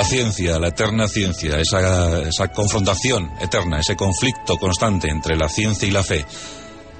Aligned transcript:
La 0.00 0.04
ciencia, 0.04 0.58
la 0.58 0.68
eterna 0.68 1.08
ciencia, 1.08 1.58
esa, 1.58 2.48
confrontación 2.54 3.30
eterna, 3.40 3.80
ese 3.80 3.96
conflicto 3.96 4.56
constante 4.56 5.10
entre 5.10 5.36
la 5.36 5.48
ciencia 5.48 5.86
y 5.86 5.90
la 5.90 6.02
fe, 6.02 6.24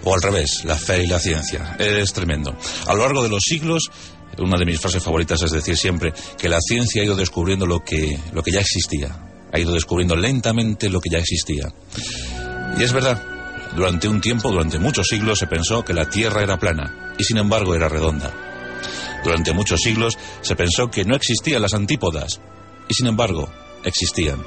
o 0.05 0.15
al 0.15 0.21
revés, 0.21 0.65
la 0.65 0.77
fe 0.77 1.05
y 1.05 1.07
la 1.07 1.19
ciencia, 1.19 1.77
es 1.79 2.13
tremendo. 2.13 2.55
A 2.87 2.95
lo 2.95 3.05
largo 3.05 3.23
de 3.23 3.31
los 3.31 3.43
siglos, 3.43 3.91
una 4.39 4.59
de 4.59 4.67
mis 4.67 4.81
frases 4.81 5.03
favoritas 5.03 5.41
es 5.41 5.51
decir 5.51 5.79
siempre 5.79 6.13
que 6.37 6.49
la 6.49 6.61
ciencia 6.61 7.01
ha 7.01 7.05
ido 7.07 7.17
descubriendo 7.17 7.65
lo 7.65 7.81
que, 7.81 8.19
lo 8.33 8.43
que 8.43 8.51
ya 8.53 8.61
existía, 8.61 9.17
ha 9.51 9.59
ido 9.59 9.73
descubriendo 9.73 10.15
lentamente 10.15 10.91
lo 10.91 11.01
que 11.01 11.11
ya 11.11 11.19
existía. 11.21 11.73
Y 12.79 12.83
es 12.83 12.93
verdad, 12.93 13.40
durante 13.75 14.09
un 14.09 14.21
tiempo, 14.21 14.51
durante 14.51 14.79
muchos 14.79 15.07
siglos, 15.07 15.39
se 15.39 15.47
pensó 15.47 15.85
que 15.85 15.95
la 15.95 16.09
Tierra 16.09 16.43
era 16.43 16.59
plana, 16.59 17.15
y 17.19 17.25
sin 17.25 17.39
embargo 17.39 17.75
era 17.75 17.89
redonda. 17.89 18.33
Durante 19.23 19.53
muchos 19.53 19.81
siglos 19.81 20.19
se 20.41 20.57
pensó 20.57 20.91
que 20.91 21.05
no 21.05 21.15
existían 21.15 21.63
las 21.63 21.75
antípodas, 21.75 22.41
y 22.89 22.95
sin 22.95 23.07
embargo 23.07 23.49
existían. 23.85 24.45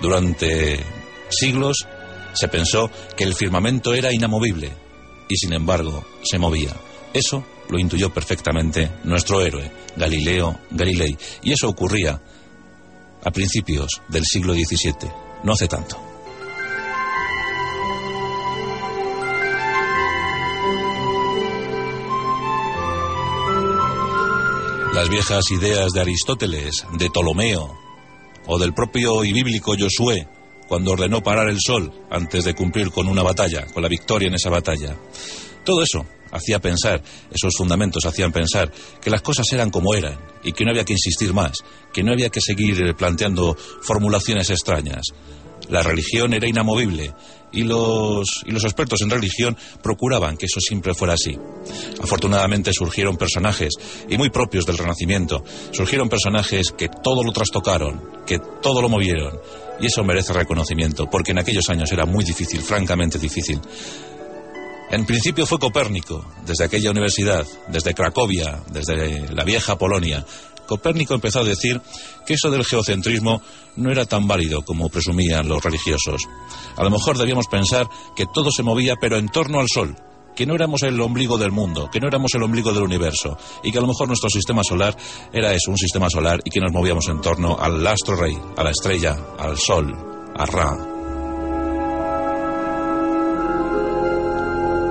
Durante 0.00 0.84
siglos 1.28 1.86
se 2.32 2.48
pensó 2.48 2.90
que 3.16 3.24
el 3.24 3.34
firmamento 3.34 3.94
era 3.94 4.12
inamovible, 4.12 4.72
y 5.28 5.36
sin 5.36 5.52
embargo 5.52 6.04
se 6.22 6.38
movía. 6.38 6.74
Eso 7.12 7.44
lo 7.68 7.78
intuyó 7.78 8.12
perfectamente 8.12 8.90
nuestro 9.04 9.40
héroe, 9.42 9.70
Galileo 9.96 10.60
Galilei, 10.70 11.16
y 11.42 11.52
eso 11.52 11.68
ocurría 11.68 12.20
a 13.22 13.30
principios 13.30 14.00
del 14.08 14.24
siglo 14.24 14.54
XVII, 14.54 15.10
no 15.44 15.52
hace 15.52 15.68
tanto. 15.68 16.09
Las 24.94 25.08
viejas 25.08 25.50
ideas 25.52 25.92
de 25.92 26.00
Aristóteles, 26.00 26.84
de 26.98 27.10
Ptolomeo 27.10 27.78
o 28.46 28.58
del 28.58 28.74
propio 28.74 29.24
y 29.24 29.32
bíblico 29.32 29.74
Josué 29.78 30.26
cuando 30.66 30.90
ordenó 30.92 31.22
parar 31.22 31.48
el 31.48 31.58
sol 31.60 31.92
antes 32.10 32.44
de 32.44 32.54
cumplir 32.54 32.90
con 32.90 33.06
una 33.06 33.22
batalla, 33.22 33.66
con 33.66 33.82
la 33.82 33.88
victoria 33.88 34.28
en 34.28 34.34
esa 34.34 34.50
batalla. 34.50 34.96
Todo 35.64 35.82
eso 35.82 36.04
hacía 36.32 36.58
pensar, 36.58 37.02
esos 37.30 37.54
fundamentos 37.56 38.04
hacían 38.04 38.32
pensar 38.32 38.72
que 39.00 39.10
las 39.10 39.22
cosas 39.22 39.46
eran 39.52 39.70
como 39.70 39.94
eran 39.94 40.18
y 40.42 40.52
que 40.52 40.64
no 40.64 40.72
había 40.72 40.84
que 40.84 40.94
insistir 40.94 41.32
más, 41.32 41.58
que 41.92 42.02
no 42.02 42.12
había 42.12 42.28
que 42.28 42.40
seguir 42.40 42.94
planteando 42.96 43.56
formulaciones 43.82 44.50
extrañas. 44.50 45.02
La 45.70 45.82
religión 45.82 46.34
era 46.34 46.48
inamovible 46.48 47.14
y 47.52 47.62
los, 47.62 48.42
y 48.44 48.50
los 48.50 48.64
expertos 48.64 49.00
en 49.02 49.10
religión 49.10 49.56
procuraban 49.82 50.36
que 50.36 50.46
eso 50.46 50.60
siempre 50.60 50.94
fuera 50.94 51.14
así. 51.14 51.38
Afortunadamente 52.02 52.72
surgieron 52.72 53.16
personajes, 53.16 53.70
y 54.08 54.16
muy 54.16 54.30
propios 54.30 54.66
del 54.66 54.78
Renacimiento, 54.78 55.42
surgieron 55.72 56.08
personajes 56.08 56.72
que 56.76 56.88
todo 56.88 57.22
lo 57.22 57.32
trastocaron, 57.32 58.02
que 58.26 58.38
todo 58.62 58.82
lo 58.82 58.88
movieron, 58.88 59.38
y 59.80 59.86
eso 59.86 60.04
merece 60.04 60.32
reconocimiento, 60.32 61.08
porque 61.10 61.32
en 61.32 61.38
aquellos 61.38 61.68
años 61.70 61.90
era 61.92 62.04
muy 62.04 62.24
difícil, 62.24 62.60
francamente 62.60 63.18
difícil. 63.18 63.60
En 64.90 65.06
principio 65.06 65.46
fue 65.46 65.60
Copérnico, 65.60 66.24
desde 66.44 66.64
aquella 66.64 66.90
universidad, 66.90 67.46
desde 67.68 67.94
Cracovia, 67.94 68.60
desde 68.72 69.32
la 69.32 69.44
vieja 69.44 69.78
Polonia, 69.78 70.26
Copérnico 70.70 71.14
empezó 71.14 71.40
a 71.40 71.44
decir 71.44 71.82
que 72.24 72.34
eso 72.34 72.48
del 72.48 72.64
geocentrismo 72.64 73.42
no 73.74 73.90
era 73.90 74.06
tan 74.06 74.28
válido 74.28 74.62
como 74.62 74.88
presumían 74.88 75.48
los 75.48 75.64
religiosos. 75.64 76.22
A 76.76 76.84
lo 76.84 76.90
mejor 76.90 77.18
debíamos 77.18 77.48
pensar 77.48 77.88
que 78.14 78.26
todo 78.32 78.52
se 78.52 78.62
movía 78.62 78.94
pero 78.94 79.16
en 79.16 79.28
torno 79.30 79.58
al 79.58 79.66
Sol, 79.68 79.96
que 80.36 80.46
no 80.46 80.54
éramos 80.54 80.84
el 80.84 81.00
ombligo 81.00 81.38
del 81.38 81.50
mundo, 81.50 81.90
que 81.90 81.98
no 81.98 82.06
éramos 82.06 82.32
el 82.34 82.44
ombligo 82.44 82.72
del 82.72 82.84
universo, 82.84 83.36
y 83.64 83.72
que 83.72 83.78
a 83.78 83.80
lo 83.80 83.88
mejor 83.88 84.06
nuestro 84.06 84.30
sistema 84.30 84.62
solar 84.62 84.96
era 85.32 85.52
eso, 85.52 85.72
un 85.72 85.76
sistema 85.76 86.08
solar, 86.08 86.38
y 86.44 86.50
que 86.50 86.60
nos 86.60 86.70
movíamos 86.70 87.08
en 87.08 87.20
torno 87.20 87.58
al 87.58 87.84
astro 87.84 88.14
rey, 88.14 88.38
a 88.56 88.62
la 88.62 88.70
estrella, 88.70 89.18
al 89.40 89.58
Sol, 89.58 89.92
a 90.36 90.46
Ra. 90.46 90.78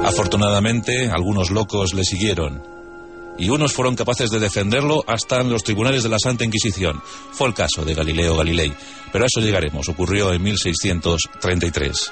Afortunadamente, 0.04 1.10
algunos 1.10 1.52
locos 1.52 1.94
le 1.94 2.04
siguieron 2.04 2.79
y 3.40 3.50
unos 3.50 3.74
fueron 3.74 3.96
capaces 3.96 4.30
de 4.30 4.40
defenderlo 4.40 5.04
hasta 5.08 5.42
en 5.42 5.50
los 5.50 5.64
tribunales 5.64 6.04
de 6.04 6.10
la 6.10 6.20
Santa 6.20 6.44
Inquisición. 6.44 7.02
Fue 7.32 7.48
el 7.48 7.54
caso 7.54 7.84
de 7.84 7.96
Galileo 7.96 8.38
Galilei, 8.38 8.74
pero 9.12 9.24
a 9.24 9.28
eso 9.28 9.40
llegaremos. 9.40 9.88
Ocurrió 9.90 10.34
en 10.34 10.44
1633. 10.44 12.12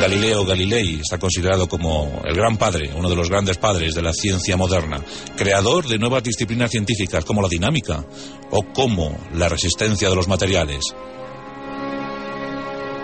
Galileo 0.00 0.44
Galilei 0.44 1.00
está 1.00 1.18
considerado 1.18 1.68
como 1.68 2.22
el 2.24 2.36
gran 2.36 2.56
padre, 2.56 2.92
uno 2.94 3.08
de 3.08 3.16
los 3.16 3.28
grandes 3.28 3.56
padres 3.56 3.94
de 3.94 4.02
la 4.02 4.12
ciencia 4.12 4.56
moderna, 4.56 5.02
creador 5.36 5.88
de 5.88 5.98
nuevas 5.98 6.22
disciplinas 6.22 6.70
científicas 6.70 7.24
como 7.24 7.42
la 7.42 7.48
dinámica 7.48 8.04
o 8.50 8.62
como 8.72 9.18
la 9.32 9.48
resistencia 9.48 10.08
de 10.08 10.14
los 10.14 10.28
materiales. 10.28 10.84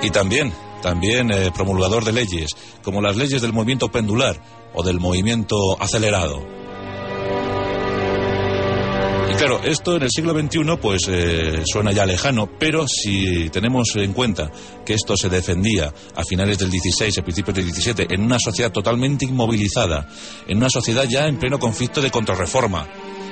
Y 0.03 0.11
también 0.11 0.53
también 0.85 1.33
eh, 1.33 1.51
promulgador 1.51 2.05
de 2.05 2.13
leyes, 2.13 2.51
como 2.83 3.01
las 3.01 3.17
leyes 3.17 3.41
del 3.41 3.55
movimiento 3.55 3.91
pendular 3.91 4.39
o 4.75 4.83
del 4.83 5.01
movimiento 5.01 5.57
acelerado. 5.81 6.47
Y 9.31 9.37
claro, 9.37 9.63
esto 9.65 9.97
en 9.97 10.03
el 10.03 10.11
siglo 10.11 10.39
XXI 10.39 10.77
pues 10.83 11.09
eh, 11.09 11.63
suena 11.65 11.91
ya 11.93 12.05
lejano, 12.05 12.51
pero 12.59 12.87
si 12.87 13.49
tenemos 13.49 13.97
en 13.97 14.13
cuenta 14.13 14.53
que 14.85 14.93
esto 14.93 15.17
se 15.17 15.31
defendía 15.31 15.91
a 16.15 16.23
finales 16.23 16.59
del 16.59 16.71
XVI, 16.71 17.19
a 17.19 17.25
principios 17.25 17.57
del 17.57 17.73
XVII, 17.73 18.07
en 18.11 18.21
una 18.21 18.39
sociedad 18.39 18.71
totalmente 18.71 19.25
inmovilizada, 19.25 20.07
en 20.47 20.59
una 20.59 20.69
sociedad 20.69 21.05
ya 21.09 21.27
en 21.27 21.39
pleno 21.39 21.59
conflicto 21.59 22.03
de 22.03 22.11
contrarreforma, 22.11 22.87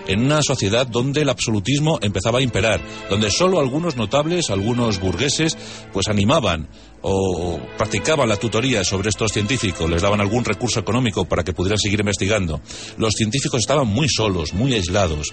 en 0.06 0.24
una 0.24 0.42
sociedad 0.42 0.86
donde 0.86 1.22
el 1.22 1.28
absolutismo 1.28 1.98
empezaba 2.02 2.38
a 2.38 2.42
imperar, 2.42 2.80
donde 3.08 3.30
solo 3.30 3.60
algunos 3.60 3.96
notables, 3.96 4.50
algunos 4.50 5.00
burgueses, 5.00 5.56
pues 5.92 6.08
animaban 6.08 6.68
o 7.02 7.58
practicaban 7.76 8.28
la 8.28 8.36
tutoría 8.36 8.84
sobre 8.84 9.08
estos 9.08 9.32
científicos, 9.32 9.90
les 9.90 10.02
daban 10.02 10.20
algún 10.20 10.44
recurso 10.44 10.80
económico 10.80 11.24
para 11.24 11.42
que 11.42 11.52
pudieran 11.52 11.78
seguir 11.78 12.00
investigando. 12.00 12.60
Los 12.96 13.14
científicos 13.14 13.60
estaban 13.60 13.88
muy 13.88 14.08
solos, 14.08 14.52
muy 14.54 14.74
aislados. 14.74 15.28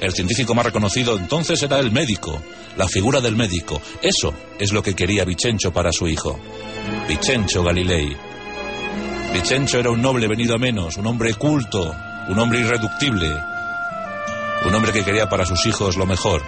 El 0.00 0.12
científico 0.12 0.54
más 0.54 0.66
reconocido 0.66 1.16
entonces 1.16 1.62
era 1.62 1.78
el 1.78 1.92
médico, 1.92 2.40
la 2.76 2.88
figura 2.88 3.20
del 3.20 3.36
médico. 3.36 3.80
Eso 4.02 4.34
es 4.58 4.72
lo 4.72 4.82
que 4.82 4.94
quería 4.94 5.24
Vicencio 5.24 5.72
para 5.72 5.92
su 5.92 6.08
hijo. 6.08 6.38
Vicencio 7.08 7.62
Galilei. 7.62 8.16
Vicencio 9.32 9.78
era 9.78 9.90
un 9.90 10.02
noble 10.02 10.26
venido 10.26 10.56
a 10.56 10.58
menos, 10.58 10.96
un 10.96 11.06
hombre 11.06 11.34
culto, 11.34 11.94
un 12.28 12.38
hombre 12.38 12.60
irreductible, 12.60 13.32
un 14.64 14.74
hombre 14.74 14.92
que 14.92 15.04
quería 15.04 15.28
para 15.28 15.44
sus 15.44 15.66
hijos 15.66 15.96
lo 15.96 16.06
mejor. 16.06 16.42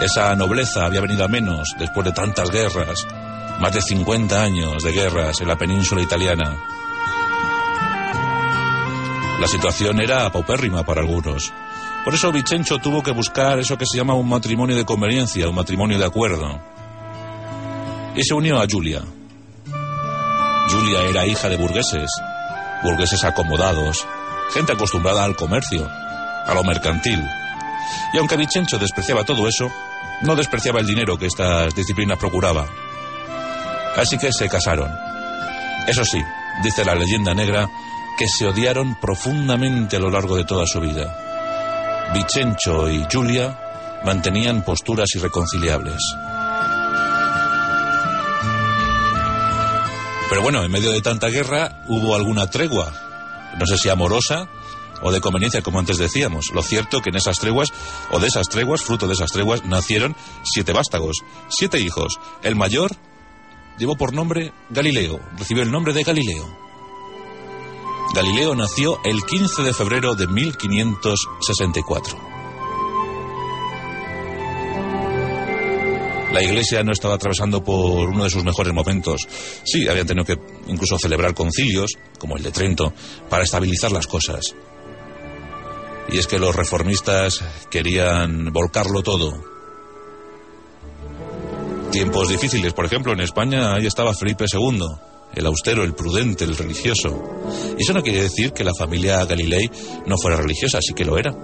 Esa 0.00 0.34
nobleza 0.34 0.86
había 0.86 1.00
venido 1.00 1.24
a 1.24 1.28
menos 1.28 1.74
después 1.78 2.04
de 2.06 2.12
tantas 2.12 2.50
guerras, 2.50 3.06
más 3.60 3.72
de 3.72 3.82
50 3.82 4.42
años 4.42 4.82
de 4.82 4.92
guerras 4.92 5.40
en 5.40 5.48
la 5.48 5.56
península 5.56 6.02
italiana. 6.02 6.56
La 9.40 9.46
situación 9.46 10.00
era 10.00 10.30
paupérrima 10.30 10.84
para 10.84 11.00
algunos. 11.00 11.52
Por 12.04 12.14
eso 12.14 12.32
Vicencio 12.32 12.78
tuvo 12.78 13.02
que 13.02 13.10
buscar 13.10 13.58
eso 13.58 13.76
que 13.76 13.86
se 13.86 13.98
llama 13.98 14.14
un 14.14 14.28
matrimonio 14.28 14.76
de 14.76 14.84
conveniencia, 14.84 15.48
un 15.48 15.54
matrimonio 15.54 15.98
de 15.98 16.06
acuerdo. 16.06 16.60
Y 18.14 18.22
se 18.22 18.34
unió 18.34 18.60
a 18.60 18.66
Julia. 18.70 19.02
Julia 20.70 21.00
era 21.08 21.26
hija 21.26 21.48
de 21.48 21.56
burgueses, 21.56 22.10
burgueses 22.82 23.24
acomodados, 23.24 24.06
gente 24.52 24.72
acostumbrada 24.72 25.24
al 25.24 25.36
comercio, 25.36 25.88
a 26.46 26.54
lo 26.54 26.64
mercantil. 26.64 27.22
Y 28.12 28.18
aunque 28.18 28.36
Vicencio 28.36 28.78
despreciaba 28.78 29.24
todo 29.24 29.48
eso, 29.48 29.70
no 30.22 30.36
despreciaba 30.36 30.80
el 30.80 30.86
dinero 30.86 31.18
que 31.18 31.26
estas 31.26 31.74
disciplinas 31.74 32.18
procuraba. 32.18 32.66
Así 33.96 34.18
que 34.18 34.32
se 34.32 34.48
casaron. 34.48 34.90
Eso 35.86 36.04
sí, 36.04 36.22
dice 36.62 36.84
la 36.84 36.94
leyenda 36.94 37.34
negra, 37.34 37.68
que 38.18 38.28
se 38.28 38.46
odiaron 38.46 38.96
profundamente 38.96 39.96
a 39.96 40.00
lo 40.00 40.10
largo 40.10 40.36
de 40.36 40.44
toda 40.44 40.66
su 40.66 40.80
vida. 40.80 42.10
Vicencio 42.12 42.90
y 42.90 43.06
Julia 43.10 43.58
mantenían 44.04 44.62
posturas 44.62 45.08
irreconciliables. 45.14 45.98
Pero 50.28 50.42
bueno, 50.42 50.62
en 50.62 50.70
medio 50.70 50.92
de 50.92 51.00
tanta 51.00 51.28
guerra 51.28 51.82
hubo 51.88 52.14
alguna 52.14 52.48
tregua, 52.48 52.92
no 53.58 53.66
sé 53.66 53.76
si 53.78 53.88
amorosa 53.88 54.48
o 55.02 55.12
de 55.12 55.20
conveniencia, 55.20 55.62
como 55.62 55.78
antes 55.78 55.98
decíamos. 55.98 56.50
Lo 56.52 56.62
cierto 56.62 57.00
que 57.00 57.10
en 57.10 57.16
esas 57.16 57.38
treguas, 57.38 57.72
o 58.10 58.18
de 58.18 58.28
esas 58.28 58.48
treguas, 58.48 58.82
fruto 58.82 59.06
de 59.06 59.14
esas 59.14 59.32
treguas, 59.32 59.64
nacieron 59.64 60.16
siete 60.44 60.72
vástagos, 60.72 61.18
siete 61.48 61.80
hijos. 61.80 62.18
El 62.42 62.56
mayor 62.56 62.92
llevó 63.78 63.96
por 63.96 64.12
nombre 64.12 64.52
Galileo, 64.68 65.20
recibió 65.38 65.62
el 65.62 65.70
nombre 65.70 65.92
de 65.92 66.02
Galileo. 66.02 66.58
Galileo 68.14 68.56
nació 68.56 68.98
el 69.04 69.22
15 69.22 69.62
de 69.62 69.72
febrero 69.72 70.16
de 70.16 70.26
1564. 70.26 72.30
La 76.32 76.42
iglesia 76.42 76.84
no 76.84 76.92
estaba 76.92 77.14
atravesando 77.14 77.62
por 77.62 78.08
uno 78.08 78.22
de 78.22 78.30
sus 78.30 78.44
mejores 78.44 78.72
momentos. 78.72 79.26
Sí, 79.64 79.88
habían 79.88 80.06
tenido 80.06 80.24
que 80.24 80.38
incluso 80.68 80.96
celebrar 80.96 81.34
concilios, 81.34 81.90
como 82.18 82.36
el 82.36 82.42
de 82.42 82.52
Trento, 82.52 82.92
para 83.28 83.42
estabilizar 83.42 83.90
las 83.90 84.06
cosas. 84.06 84.54
Y 86.12 86.18
es 86.18 86.26
que 86.26 86.38
los 86.38 86.54
reformistas 86.54 87.44
querían 87.70 88.52
volcarlo 88.52 89.02
todo. 89.02 89.32
Tiempos 91.92 92.28
difíciles, 92.28 92.72
por 92.72 92.84
ejemplo, 92.84 93.12
en 93.12 93.20
España 93.20 93.74
ahí 93.74 93.86
estaba 93.86 94.14
Felipe 94.14 94.44
II, 94.52 94.80
el 95.34 95.46
austero, 95.46 95.82
el 95.84 95.94
prudente, 95.94 96.44
el 96.44 96.56
religioso. 96.56 97.22
Y 97.76 97.82
eso 97.82 97.92
no 97.92 98.02
quiere 98.02 98.22
decir 98.22 98.52
que 98.52 98.64
la 98.64 98.74
familia 98.78 99.24
Galilei 99.24 99.70
no 100.06 100.16
fuera 100.16 100.36
religiosa, 100.36 100.80
sí 100.80 100.94
que 100.94 101.04
lo 101.04 101.18
era. 101.18 101.34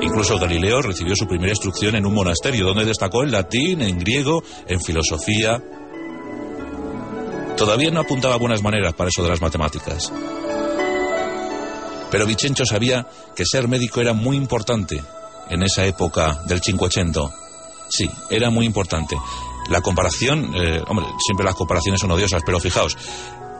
Incluso 0.00 0.36
Galileo 0.36 0.82
recibió 0.82 1.14
su 1.14 1.26
primera 1.26 1.52
instrucción 1.52 1.94
en 1.94 2.06
un 2.06 2.14
monasterio, 2.14 2.66
donde 2.66 2.84
destacó 2.84 3.22
en 3.22 3.30
latín, 3.30 3.82
en 3.82 3.98
griego, 3.98 4.42
en 4.66 4.80
filosofía. 4.80 5.62
Todavía 7.56 7.90
no 7.92 8.00
apuntaba 8.00 8.36
buenas 8.36 8.62
maneras 8.62 8.94
para 8.94 9.10
eso 9.10 9.22
de 9.22 9.28
las 9.28 9.40
matemáticas. 9.40 10.12
Pero 12.12 12.26
Vicencio 12.26 12.64
sabía 12.64 13.04
que 13.34 13.44
ser 13.44 13.66
médico 13.66 14.00
era 14.00 14.12
muy 14.12 14.36
importante 14.36 15.02
en 15.48 15.62
esa 15.64 15.84
época 15.84 16.42
del 16.46 16.60
Cinquecento. 16.60 17.32
Sí, 17.88 18.08
era 18.30 18.50
muy 18.50 18.66
importante. 18.66 19.16
La 19.68 19.80
comparación, 19.80 20.54
eh, 20.54 20.80
hombre, 20.86 21.06
siempre 21.18 21.44
las 21.44 21.56
comparaciones 21.56 22.00
son 22.00 22.12
odiosas, 22.12 22.42
pero 22.46 22.60
fijaos, 22.60 22.96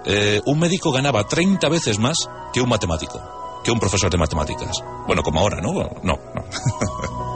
eh, 0.04 0.40
un 0.46 0.58
médico 0.58 0.92
ganaba 0.92 1.26
30 1.26 1.68
veces 1.68 1.98
más 1.98 2.16
que 2.52 2.60
un 2.60 2.68
matemático 2.68 3.20
que 3.62 3.70
un 3.70 3.78
profesor 3.78 4.10
de 4.10 4.18
matemáticas. 4.18 4.76
Bueno, 5.06 5.22
como 5.22 5.40
ahora, 5.40 5.60
¿no? 5.60 5.72
No, 5.72 5.88
no. 6.02 6.18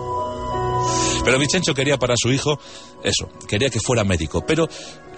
Pero 1.24 1.38
Vicencio 1.38 1.74
quería 1.74 1.96
para 1.98 2.14
su 2.16 2.32
hijo 2.32 2.58
eso, 3.02 3.28
quería 3.48 3.68
que 3.68 3.80
fuera 3.80 4.04
médico, 4.04 4.44
pero 4.46 4.68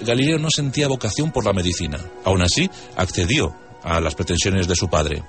Galileo 0.01 0.39
no 0.39 0.49
sentía 0.51 0.89
vocación 0.89 1.31
por 1.33 1.45
la 1.45 1.53
medicina. 1.53 1.99
Aún 2.25 2.41
así, 2.41 2.71
accedió 2.97 3.55
a 3.83 4.01
las 4.01 4.15
pretensiones 4.15 4.67
de 4.67 4.75
su 4.75 4.89
padre. 4.89 5.23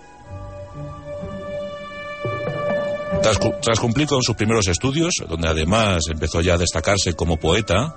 Tras, 3.38 3.80
cumplir 3.80 4.08
con 4.08 4.24
sus 4.24 4.36
primeros 4.36 4.68
estudios, 4.68 5.14
donde 5.28 5.48
además 5.48 6.04
empezó 6.10 6.42
ya 6.42 6.56
a 6.56 6.58
destacarse 6.58 7.14
como 7.14 7.38
poeta, 7.38 7.96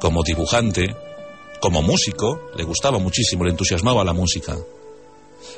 como 0.00 0.22
dibujante, 0.22 0.94
como 1.60 1.82
músico, 1.82 2.50
le 2.56 2.64
gustaba 2.64 2.98
muchísimo, 2.98 3.44
le 3.44 3.50
entusiasmaba 3.50 4.04
la 4.04 4.12
música. 4.12 4.56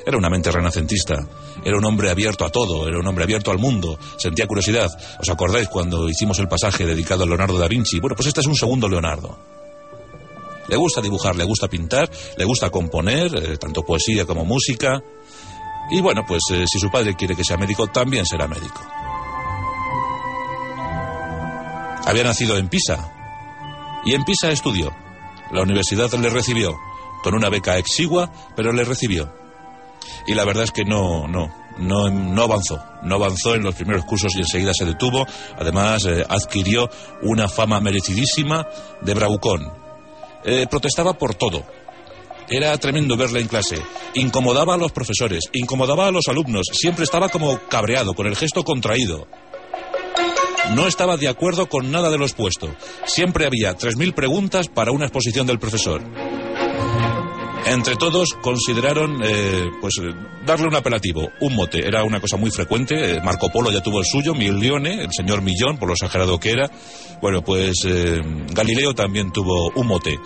Era 0.05 0.17
una 0.17 0.29
mente 0.29 0.51
renacentista, 0.51 1.15
era 1.63 1.77
un 1.77 1.85
hombre 1.85 2.09
abierto 2.09 2.45
a 2.45 2.49
todo, 2.49 2.87
era 2.87 2.99
un 2.99 3.05
hombre 3.05 3.25
abierto 3.25 3.51
al 3.51 3.59
mundo, 3.59 3.99
sentía 4.17 4.47
curiosidad. 4.47 4.89
¿Os 5.19 5.29
acordáis 5.29 5.67
cuando 5.67 6.09
hicimos 6.09 6.39
el 6.39 6.47
pasaje 6.47 6.85
dedicado 6.85 7.23
a 7.23 7.27
Leonardo 7.27 7.59
da 7.59 7.67
Vinci? 7.67 7.99
Bueno, 7.99 8.15
pues 8.15 8.27
este 8.27 8.41
es 8.41 8.47
un 8.47 8.55
segundo 8.55 8.87
Leonardo. 8.87 9.37
Le 10.69 10.77
gusta 10.77 11.01
dibujar, 11.01 11.35
le 11.35 11.43
gusta 11.43 11.67
pintar, 11.67 12.09
le 12.37 12.45
gusta 12.45 12.69
componer, 12.69 13.35
eh, 13.35 13.57
tanto 13.57 13.83
poesía 13.83 14.25
como 14.25 14.45
música. 14.45 15.01
Y 15.91 16.01
bueno, 16.01 16.25
pues 16.25 16.41
eh, 16.51 16.65
si 16.67 16.79
su 16.79 16.89
padre 16.89 17.15
quiere 17.15 17.35
que 17.35 17.43
sea 17.43 17.57
médico, 17.57 17.87
también 17.87 18.25
será 18.25 18.47
médico. 18.47 18.81
Había 22.05 22.23
nacido 22.23 22.57
en 22.57 22.69
Pisa. 22.69 23.11
Y 24.05 24.13
en 24.13 24.23
Pisa 24.23 24.51
estudió. 24.51 24.95
La 25.51 25.63
universidad 25.63 26.11
le 26.13 26.29
recibió, 26.29 26.77
con 27.23 27.33
una 27.33 27.49
beca 27.49 27.77
exigua, 27.77 28.31
pero 28.55 28.71
le 28.71 28.83
recibió 28.83 29.33
y 30.27 30.33
la 30.35 30.45
verdad 30.45 30.63
es 30.65 30.71
que 30.71 30.85
no, 30.85 31.27
no, 31.27 31.51
no, 31.77 32.09
no 32.09 32.43
avanzó. 32.43 32.83
No 33.01 33.15
avanzó 33.15 33.55
en 33.55 33.63
los 33.63 33.75
primeros 33.75 34.05
cursos 34.05 34.35
y 34.35 34.39
enseguida 34.39 34.71
se 34.77 34.85
detuvo. 34.85 35.25
Además, 35.57 36.05
eh, 36.05 36.25
adquirió 36.27 36.89
una 37.23 37.47
fama 37.47 37.79
merecidísima 37.79 38.67
de 39.01 39.13
bravucón. 39.13 39.71
Eh, 40.43 40.67
protestaba 40.69 41.13
por 41.13 41.35
todo. 41.35 41.65
Era 42.49 42.77
tremendo 42.77 43.15
verle 43.15 43.41
en 43.41 43.47
clase. 43.47 43.81
Incomodaba 44.15 44.73
a 44.73 44.77
los 44.77 44.91
profesores, 44.91 45.45
incomodaba 45.53 46.07
a 46.07 46.11
los 46.11 46.27
alumnos. 46.27 46.65
Siempre 46.71 47.03
estaba 47.03 47.29
como 47.29 47.59
cabreado, 47.69 48.13
con 48.13 48.25
el 48.25 48.35
gesto 48.35 48.63
contraído. 48.63 49.27
No 50.75 50.87
estaba 50.87 51.17
de 51.17 51.27
acuerdo 51.27 51.67
con 51.67 51.91
nada 51.91 52.09
de 52.09 52.17
lo 52.17 52.25
expuesto. 52.25 52.73
Siempre 53.05 53.45
había 53.45 53.75
3.000 53.75 54.13
preguntas 54.13 54.67
para 54.67 54.91
una 54.91 55.05
exposición 55.05 55.47
del 55.47 55.59
profesor. 55.59 56.01
Entre 57.65 57.95
todos 57.97 58.33
consideraron 58.41 59.21
eh, 59.23 59.69
pues 59.81 59.95
darle 60.45 60.67
un 60.67 60.75
apelativo, 60.75 61.29
un 61.41 61.55
mote. 61.55 61.85
Era 61.85 62.03
una 62.03 62.19
cosa 62.19 62.37
muy 62.37 62.49
frecuente. 62.49 63.15
Eh, 63.15 63.21
Marco 63.21 63.49
Polo 63.49 63.71
ya 63.71 63.83
tuvo 63.83 63.99
el 63.99 64.05
suyo, 64.05 64.33
Milione, 64.33 65.03
el 65.03 65.11
señor 65.11 65.41
Millón, 65.41 65.77
por 65.77 65.87
lo 65.87 65.93
exagerado 65.93 66.39
que 66.39 66.51
era. 66.51 66.71
Bueno, 67.21 67.43
pues 67.43 67.75
eh, 67.85 68.21
Galileo 68.53 68.95
también 68.95 69.31
tuvo 69.31 69.71
un 69.75 69.87
mote. 69.87 70.17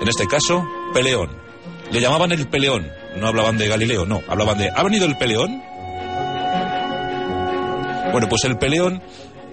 En 0.00 0.08
este 0.08 0.26
caso, 0.26 0.64
Peleón. 0.92 1.51
Le 1.92 2.00
llamaban 2.00 2.32
el 2.32 2.48
Peleón. 2.48 2.90
No 3.16 3.28
hablaban 3.28 3.58
de 3.58 3.68
Galileo, 3.68 4.06
no. 4.06 4.22
Hablaban 4.28 4.58
de 4.58 4.70
¿ha 4.74 4.82
venido 4.82 5.06
el 5.06 5.16
Peleón? 5.16 5.62
Bueno, 8.12 8.28
pues 8.28 8.44
el 8.44 8.58
Peleón 8.58 9.02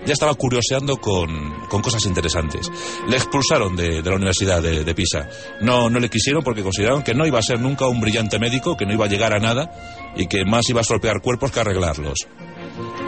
ya 0.06 0.14
estaba 0.14 0.34
curioseando 0.34 0.98
con, 0.98 1.68
cosas 1.68 2.06
interesantes. 2.06 2.72
Le 3.08 3.18
expulsaron 3.18 3.76
de, 3.76 4.02
la 4.02 4.16
Universidad 4.16 4.62
de, 4.62 4.96
Pisa. 4.96 5.28
No, 5.62 5.90
no 5.90 6.00
le 6.00 6.10
quisieron 6.10 6.44
porque 6.44 6.64
consideraron 6.64 7.04
que 7.04 7.14
no 7.14 7.26
iba 7.26 7.40
a 7.40 7.44
ser 7.44 7.60
nunca 7.60 7.88
un 7.88 8.00
brillante 8.00 8.40
médico, 8.40 8.78
que 8.78 8.86
no 8.86 8.94
iba 8.94 9.06
a 9.06 9.10
llegar 9.10 9.34
a 9.34 9.40
nada 9.40 9.70
y 10.16 10.28
que 10.28 10.46
más 10.46 10.70
iba 10.70 10.80
a 10.80 10.82
estropear 10.82 11.22
cuerpos 11.22 11.52
que 11.52 11.60
arreglarlos. 11.60 12.28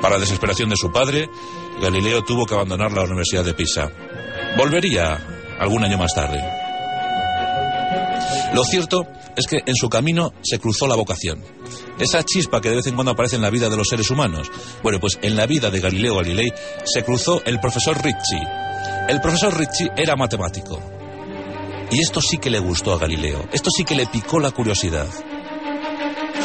Para 0.01 0.19
desesperación 0.19 0.69
de 0.69 0.75
su 0.75 0.91
padre, 0.91 1.29
Galileo 1.81 2.23
tuvo 2.23 2.45
que 2.45 2.55
abandonar 2.55 2.91
la 2.91 3.03
Universidad 3.03 3.45
de 3.45 3.53
Pisa. 3.53 3.89
Volvería 4.57 5.19
algún 5.59 5.83
año 5.83 5.97
más 5.97 6.13
tarde. 6.13 6.70
Lo 8.53 8.65
cierto 8.65 9.07
es 9.35 9.47
que 9.47 9.59
en 9.65 9.75
su 9.75 9.89
camino 9.89 10.33
se 10.41 10.59
cruzó 10.59 10.87
la 10.87 10.95
vocación. 10.95 11.43
Esa 11.99 12.23
chispa 12.23 12.59
que 12.59 12.69
de 12.69 12.75
vez 12.77 12.87
en 12.87 12.95
cuando 12.95 13.11
aparece 13.11 13.37
en 13.37 13.41
la 13.41 13.49
vida 13.49 13.69
de 13.69 13.77
los 13.77 13.87
seres 13.87 14.09
humanos. 14.09 14.49
Bueno, 14.83 14.99
pues 14.99 15.17
en 15.21 15.35
la 15.35 15.45
vida 15.45 15.69
de 15.69 15.79
Galileo 15.79 16.17
Galilei 16.17 16.51
se 16.83 17.03
cruzó 17.03 17.41
el 17.45 17.59
profesor 17.59 17.97
Ricci. 18.03 18.41
El 19.07 19.21
profesor 19.21 19.57
Ricci 19.57 19.87
era 19.95 20.15
matemático. 20.15 20.81
Y 21.91 22.01
esto 22.01 22.21
sí 22.21 22.37
que 22.37 22.49
le 22.49 22.59
gustó 22.59 22.93
a 22.93 22.99
Galileo. 22.99 23.47
Esto 23.51 23.69
sí 23.69 23.83
que 23.83 23.95
le 23.95 24.07
picó 24.07 24.39
la 24.39 24.51
curiosidad. 24.51 25.07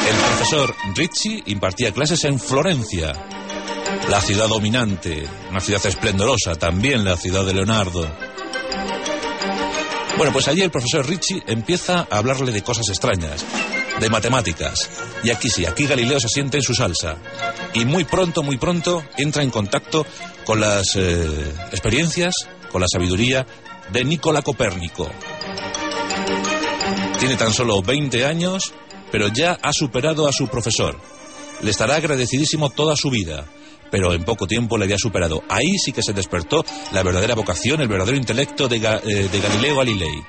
El 0.08 0.16
profesor 0.16 0.75
Ricci 0.94 1.42
impartía 1.46 1.92
clases 1.92 2.25
en 2.25 2.38
Florencia, 2.38 3.12
la 4.08 4.20
ciudad 4.20 4.48
dominante, 4.48 5.28
una 5.50 5.60
ciudad 5.60 5.84
esplendorosa, 5.84 6.54
también 6.54 7.04
la 7.04 7.16
ciudad 7.16 7.44
de 7.44 7.54
Leonardo. 7.54 8.08
Bueno, 10.16 10.32
pues 10.32 10.49
allí 10.49 10.62
el 10.62 10.70
profesor 10.70 11.06
Ricci 11.06 11.42
empieza 11.46 12.06
a 12.11 12.18
hablarle 12.18 12.50
de 12.50 12.62
cosas 12.62 12.88
extrañas, 12.88 13.44
de 14.00 14.08
matemáticas. 14.08 14.88
Y 15.23 15.30
aquí 15.30 15.50
sí, 15.50 15.66
aquí 15.66 15.87
Galileo 15.87 16.18
se 16.18 16.28
siente 16.28 16.56
en 16.56 16.62
su 16.62 16.75
salsa. 16.75 17.18
Y 17.75 17.85
muy 17.85 18.04
pronto, 18.04 18.42
muy 18.42 18.56
pronto 18.56 19.04
entra 19.18 19.42
en 19.42 19.50
contacto 19.50 20.06
con 20.44 20.58
las 20.61 20.96
eh, 20.96 21.54
experiencias, 21.70 22.35
con 22.73 22.80
la 22.80 22.88
sabiduría 22.90 23.46
de 23.92 24.04
Nicola 24.04 24.40
Copérnico. 24.40 25.11
Tiene 27.18 27.37
tan 27.37 27.52
solo 27.52 27.82
20 27.82 28.25
años, 28.25 28.73
pero 29.12 29.28
ya 29.28 29.58
ha 29.62 29.73
superado 29.75 30.26
a 30.26 30.32
su 30.32 30.49
profesor. 30.49 30.99
Le 31.61 31.70
estará 31.70 31.96
agradecidísimo 31.96 32.70
toda 32.70 32.96
su 32.96 33.11
vida 33.11 33.46
pero 33.96 34.12
en 34.12 34.24
poco 34.24 34.46
tiempo 34.46 34.76
le 34.76 34.84
había 34.84 34.98
superado. 34.98 35.42
Ahí 35.48 35.78
sí 35.82 35.90
que 35.90 36.02
se 36.02 36.12
despertó 36.12 36.66
la 36.92 37.02
verdadera 37.02 37.34
vocación, 37.34 37.80
el 37.80 37.88
verdadero 37.88 38.18
intelecto 38.18 38.68
de, 38.68 38.76
eh, 38.76 39.40
Galileo 39.42 39.78
Galilei. 39.78 40.22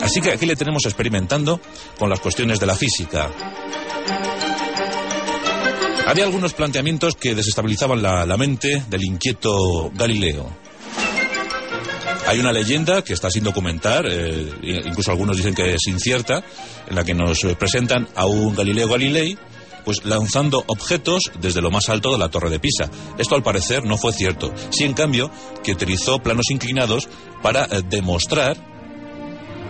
Así 0.00 0.20
que 0.20 0.30
aquí 0.30 0.46
le 0.46 0.54
tenemos 0.54 0.84
experimentando 0.84 1.60
con 1.98 2.08
las 2.08 2.20
cuestiones 2.20 2.60
de 2.60 2.66
la 2.66 2.76
física. 2.76 3.32
Había 6.06 6.22
algunos 6.22 6.54
planteamientos 6.54 7.16
que 7.16 7.34
desestabilizaban 7.34 8.00
la, 8.00 8.36
mente 8.36 8.84
del 8.88 9.02
inquieto 9.02 9.90
Galileo. 9.92 10.48
Hay 12.28 12.38
una 12.38 12.52
leyenda 12.52 13.02
que 13.02 13.14
está 13.14 13.28
sin 13.28 13.42
documentar, 13.42 14.06
eh, 14.08 14.52
incluso 14.62 15.10
algunos 15.10 15.36
dicen 15.36 15.52
que 15.52 15.74
es 15.74 15.84
incierta, 15.88 16.44
en 16.86 16.94
la 16.94 17.02
que 17.02 17.12
nos 17.12 17.40
presentan 17.58 18.06
a 18.14 18.26
un 18.26 18.54
Galileo 18.54 18.86
Galilei 18.86 19.36
pues 19.84 20.04
lanzando 20.04 20.64
objetos 20.66 21.22
desde 21.40 21.60
lo 21.60 21.70
más 21.70 21.88
alto 21.88 22.12
de 22.12 22.18
la 22.18 22.28
torre 22.28 22.50
de 22.50 22.60
Pisa. 22.60 22.90
Esto 23.18 23.34
al 23.34 23.42
parecer 23.42 23.84
no 23.84 23.96
fue 23.96 24.12
cierto. 24.12 24.52
Sí, 24.70 24.84
en 24.84 24.94
cambio, 24.94 25.30
que 25.62 25.72
utilizó 25.72 26.18
planos 26.18 26.50
inclinados 26.50 27.08
para 27.42 27.64
eh, 27.64 27.82
demostrar 27.88 28.56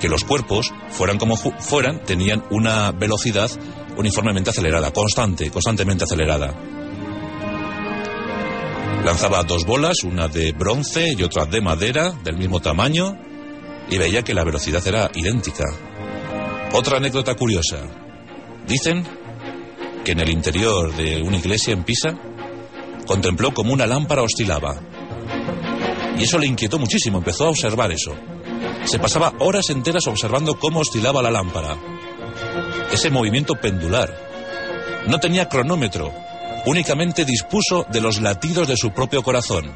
que 0.00 0.08
los 0.08 0.24
cuerpos, 0.24 0.72
fueran 0.90 1.18
como 1.18 1.36
fueran, 1.36 2.04
tenían 2.04 2.44
una 2.50 2.92
velocidad 2.92 3.50
uniformemente 3.96 4.50
acelerada, 4.50 4.92
constante, 4.92 5.50
constantemente 5.50 6.04
acelerada. 6.04 6.54
Lanzaba 9.04 9.42
dos 9.42 9.64
bolas, 9.64 10.02
una 10.04 10.28
de 10.28 10.52
bronce 10.52 11.14
y 11.16 11.22
otra 11.22 11.44
de 11.44 11.60
madera, 11.60 12.10
del 12.24 12.36
mismo 12.36 12.60
tamaño, 12.60 13.18
y 13.90 13.98
veía 13.98 14.22
que 14.22 14.34
la 14.34 14.44
velocidad 14.44 14.86
era 14.86 15.10
idéntica. 15.14 15.64
Otra 16.72 16.96
anécdota 16.96 17.34
curiosa. 17.34 17.82
Dicen 18.66 19.06
que 20.04 20.12
en 20.12 20.20
el 20.20 20.28
interior 20.28 20.94
de 20.94 21.22
una 21.22 21.38
iglesia 21.38 21.72
en 21.72 21.82
Pisa 21.82 22.14
contempló 23.06 23.52
como 23.52 23.72
una 23.72 23.86
lámpara 23.86 24.22
oscilaba. 24.22 24.80
Y 26.18 26.24
eso 26.24 26.38
le 26.38 26.46
inquietó 26.46 26.78
muchísimo, 26.78 27.18
empezó 27.18 27.46
a 27.46 27.50
observar 27.50 27.90
eso. 27.90 28.14
Se 28.84 28.98
pasaba 28.98 29.32
horas 29.40 29.70
enteras 29.70 30.06
observando 30.06 30.58
cómo 30.58 30.80
oscilaba 30.80 31.22
la 31.22 31.30
lámpara. 31.30 31.76
Ese 32.92 33.10
movimiento 33.10 33.54
pendular. 33.54 34.14
No 35.06 35.18
tenía 35.18 35.48
cronómetro, 35.48 36.12
únicamente 36.66 37.24
dispuso 37.24 37.86
de 37.90 38.00
los 38.00 38.20
latidos 38.20 38.68
de 38.68 38.76
su 38.76 38.90
propio 38.92 39.22
corazón. 39.22 39.72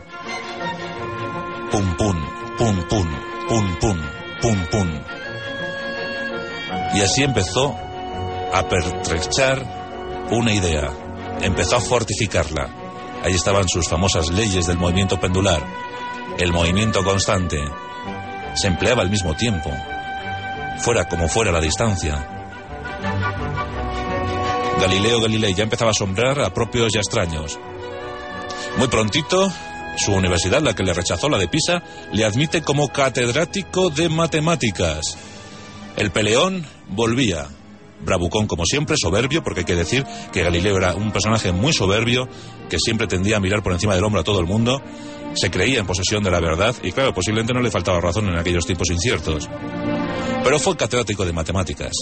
Pum 1.72 1.96
pum, 1.96 2.16
pum 2.58 2.84
pum, 2.88 3.08
pum 3.48 3.76
pum, 3.80 3.98
pum 4.40 4.66
pum. 4.70 4.88
Y 6.94 7.00
así 7.00 7.22
empezó 7.22 7.74
a 8.52 8.66
pertrechar 8.68 9.77
una 10.30 10.52
idea. 10.52 10.90
Empezó 11.40 11.76
a 11.76 11.80
fortificarla. 11.80 12.68
Ahí 13.24 13.34
estaban 13.34 13.68
sus 13.68 13.88
famosas 13.88 14.30
leyes 14.30 14.66
del 14.66 14.78
movimiento 14.78 15.18
pendular. 15.18 15.62
El 16.38 16.52
movimiento 16.52 17.02
constante. 17.02 17.58
Se 18.54 18.68
empleaba 18.68 19.02
al 19.02 19.10
mismo 19.10 19.34
tiempo. 19.34 19.70
Fuera 20.78 21.08
como 21.08 21.28
fuera 21.28 21.50
la 21.50 21.60
distancia. 21.60 22.26
Galileo 24.80 25.20
Galilei 25.20 25.54
ya 25.54 25.64
empezaba 25.64 25.90
a 25.90 25.92
asombrar 25.92 26.40
a 26.40 26.54
propios 26.54 26.94
y 26.94 26.98
a 26.98 27.00
extraños. 27.00 27.58
Muy 28.76 28.88
prontito, 28.88 29.52
su 29.96 30.12
universidad, 30.12 30.62
la 30.62 30.74
que 30.74 30.84
le 30.84 30.92
rechazó, 30.94 31.28
la 31.28 31.38
de 31.38 31.48
Pisa, 31.48 31.82
le 32.12 32.24
admite 32.24 32.62
como 32.62 32.88
catedrático 32.88 33.90
de 33.90 34.08
matemáticas. 34.08 35.18
El 35.96 36.12
peleón 36.12 36.64
volvía. 36.88 37.48
Bravucón 38.04 38.46
como 38.46 38.64
siempre, 38.64 38.96
soberbio, 39.00 39.42
porque 39.42 39.60
hay 39.60 39.66
que 39.66 39.74
decir 39.74 40.04
que 40.32 40.42
Galileo 40.42 40.76
era 40.76 40.94
un 40.94 41.12
personaje 41.12 41.52
muy 41.52 41.72
soberbio, 41.72 42.28
que 42.68 42.78
siempre 42.78 43.06
tendía 43.06 43.36
a 43.36 43.40
mirar 43.40 43.62
por 43.62 43.72
encima 43.72 43.94
del 43.94 44.04
hombro 44.04 44.20
a 44.20 44.24
todo 44.24 44.40
el 44.40 44.46
mundo, 44.46 44.82
se 45.34 45.50
creía 45.50 45.80
en 45.80 45.86
posesión 45.86 46.22
de 46.22 46.30
la 46.30 46.40
verdad 46.40 46.74
y 46.82 46.92
claro, 46.92 47.14
posiblemente 47.14 47.52
no 47.52 47.60
le 47.60 47.70
faltaba 47.70 48.00
razón 48.00 48.28
en 48.28 48.36
aquellos 48.36 48.66
tiempos 48.66 48.90
inciertos. 48.90 49.48
Pero 50.42 50.58
fue 50.58 50.76
catedrático 50.76 51.24
de 51.24 51.32
matemáticas. 51.32 51.92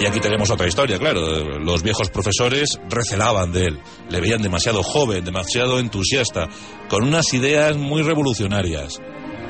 Y 0.00 0.06
aquí 0.06 0.20
tenemos 0.20 0.48
otra 0.50 0.68
historia, 0.68 0.96
claro. 0.98 1.58
Los 1.58 1.82
viejos 1.82 2.08
profesores 2.10 2.78
recelaban 2.88 3.50
de 3.52 3.64
él. 3.64 3.80
Le 4.08 4.20
veían 4.20 4.40
demasiado 4.40 4.84
joven, 4.84 5.24
demasiado 5.24 5.80
entusiasta, 5.80 6.48
con 6.88 7.02
unas 7.02 7.34
ideas 7.34 7.76
muy 7.76 8.02
revolucionarias, 8.02 9.00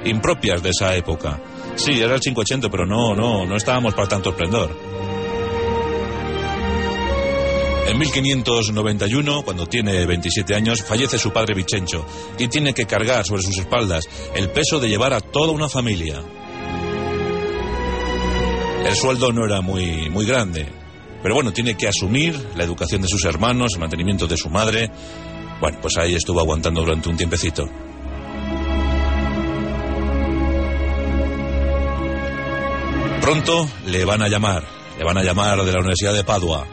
impropias 0.07 0.63
de 0.63 0.71
esa 0.71 0.97
época. 0.97 1.39
Sí, 1.79 1.93
era 1.93 2.17
el 2.17 2.21
580, 2.21 2.69
pero 2.71 2.85
no, 2.85 3.15
no, 3.15 3.47
no 3.47 3.57
estábamos 3.57 3.95
para 3.95 4.09
tanto 4.09 4.31
esplendor. 4.31 4.77
En 7.87 7.97
1591, 7.97 9.43
cuando 9.45 9.67
tiene 9.67 10.05
27 10.05 10.57
años, 10.57 10.83
fallece 10.83 11.19
su 11.19 11.33
padre 11.33 11.55
Vicencio 11.55 12.05
y 12.37 12.49
tiene 12.49 12.75
que 12.75 12.85
cargar 12.85 13.25
sobre 13.25 13.43
sus 13.43 13.57
espaldas 13.59 14.05
el 14.35 14.51
peso 14.51 14.81
de 14.81 14.89
llevar 14.89 15.15
a 15.15 15.21
toda 15.21 15.53
una 15.53 15.69
familia. 15.69 16.21
El 18.85 18.95
sueldo 18.97 19.33
no 19.33 19.47
era 19.47 19.61
muy, 19.61 20.11
muy 20.11 20.27
grande, 20.27 20.67
pero 21.23 21.37
bueno, 21.37 21.53
tiene 21.53 21.77
que 21.77 21.89
asumir 21.89 22.35
la 22.57 22.65
educación 22.65 23.03
de 23.03 23.09
sus 23.09 23.25
hermanos, 23.25 23.75
el 23.75 23.81
mantenimiento 23.81 24.27
de 24.27 24.37
su 24.37 24.51
madre. 24.51 24.91
Bueno, 25.61 25.79
pues 25.81 25.97
ahí 25.97 26.15
estuvo 26.15 26.41
aguantando 26.41 26.81
durante 26.81 27.09
un 27.09 27.17
tiempecito. 27.17 27.69
Pronto 33.29 33.69
le 33.85 34.07
van 34.07 34.23
a 34.23 34.29
llamar, 34.29 34.65
le 34.97 35.05
van 35.05 35.19
a 35.19 35.23
llamar 35.23 35.63
de 35.63 35.71
la 35.71 35.81
Universidad 35.81 36.15
de 36.15 36.25
Padua. 36.25 36.67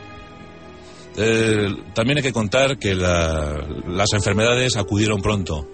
Eh, 1.17 1.67
también 1.93 2.19
hay 2.19 2.23
que 2.23 2.31
contar 2.31 2.79
que 2.79 2.95
las 2.95 4.13
enfermedades 4.13 4.77
acudieron 4.77 5.21
pronto, 5.21 5.67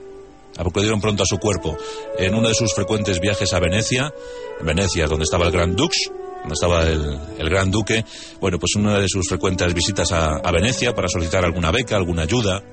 acudieron 0.57 1.00
pronto 1.00 1.21
a 1.21 1.27
su 1.27 1.38
cuerpo. 1.38 1.77
En 2.17 2.33
uno 2.33 2.47
de 2.47 2.55
sus 2.55 2.73
frecuentes 2.73 3.19
viajes 3.19 3.53
a 3.53 3.59
Venecia, 3.59 4.11
en 4.59 4.65
Venecia, 4.65 5.05
donde 5.05 5.25
estaba 5.25 5.45
el 5.45 5.51
Gran 5.51 5.75
Dux, 5.75 6.09
donde 6.39 6.53
estaba 6.55 6.81
el, 6.88 7.47
Gran 7.47 7.69
Duque, 7.69 8.03
bueno, 8.39 8.57
pues 8.57 8.73
una 8.75 8.97
de 8.97 9.07
sus 9.07 9.29
frecuentes 9.29 9.71
visitas 9.75 10.11
a 10.11 10.51
Venecia 10.51 10.95
para 10.95 11.07
solicitar 11.09 11.45
alguna 11.45 11.69
beca, 11.69 11.95
alguna 11.95 12.23
ayuda, 12.23 12.63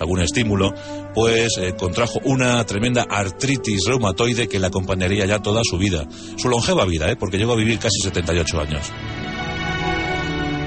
algún 0.00 0.22
estímulo, 0.22 0.74
pues 1.14 1.56
eh, 1.58 1.74
contrajo 1.78 2.18
una 2.24 2.64
tremenda 2.64 3.06
artritis 3.08 3.84
reumatoide 3.86 4.48
que 4.48 4.58
le 4.58 4.66
acompañaría 4.66 5.26
ya 5.26 5.38
toda 5.38 5.62
su 5.62 5.78
vida. 5.78 6.06
Su 6.36 6.48
longeva 6.48 6.84
vida, 6.84 7.10
¿eh? 7.10 7.16
porque 7.16 7.38
llegó 7.38 7.52
a 7.52 7.56
vivir 7.56 7.78
casi 7.78 8.00
78 8.02 8.60
años. 8.60 8.92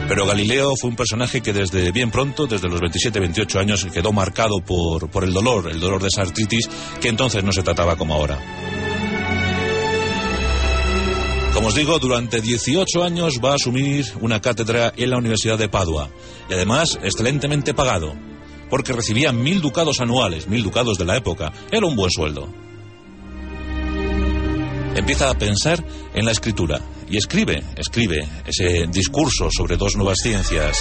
Pero 0.08 0.28
Galileo 0.28 0.76
fue 0.80 0.90
un 0.90 0.96
personaje 0.96 1.42
que 1.42 1.54
desde 1.54 1.92
bien 1.92 2.12
pronto, 2.12 2.46
desde 2.46 2.70
los 2.70 2.80
27-28 2.82 3.60
años, 3.60 3.88
quedó 3.92 4.12
marcado 4.12 4.60
por, 4.60 5.10
por 5.10 5.24
el 5.24 5.34
dolor, 5.34 5.72
el 5.72 5.80
dolor 5.80 6.02
de 6.02 6.10
esa 6.10 6.22
artritis, 6.22 6.70
que 7.02 7.10
entonces 7.10 7.44
no 7.44 7.52
se 7.52 7.64
trataba 7.64 7.96
como 7.96 8.14
ahora. 8.14 8.40
Como 11.54 11.68
os 11.68 11.76
digo, 11.76 12.00
durante 12.00 12.42
18 12.42 13.04
años 13.04 13.36
va 13.44 13.52
a 13.52 13.56
asumir 13.56 14.06
una 14.22 14.42
cátedra 14.42 14.92
en 14.98 15.10
la 15.10 15.18
Universidad 15.18 15.58
de 15.58 15.70
Padua 15.70 16.10
y 16.50 16.54
además 16.54 17.00
excelentemente 17.02 17.74
pagado 17.74 18.14
porque 18.74 18.92
recibía 18.92 19.32
mil 19.32 19.62
ducados 19.62 20.00
anuales, 20.00 20.48
mil 20.48 20.64
ducados 20.64 20.98
de 20.98 21.06
la 21.06 21.16
época. 21.16 21.54
Era 21.72 21.86
un 21.86 21.96
buen 21.96 22.10
sueldo. 22.10 22.50
Empieza 24.96 25.30
a 25.30 25.38
pensar 25.38 25.86
en 26.16 26.26
la 26.26 26.32
escritura 26.32 26.82
y 27.08 27.18
escribe, 27.18 27.64
escribe 27.78 28.28
ese 28.48 28.88
discurso 28.88 29.50
sobre 29.56 29.78
dos 29.78 29.96
nuevas 29.96 30.18
ciencias. 30.24 30.76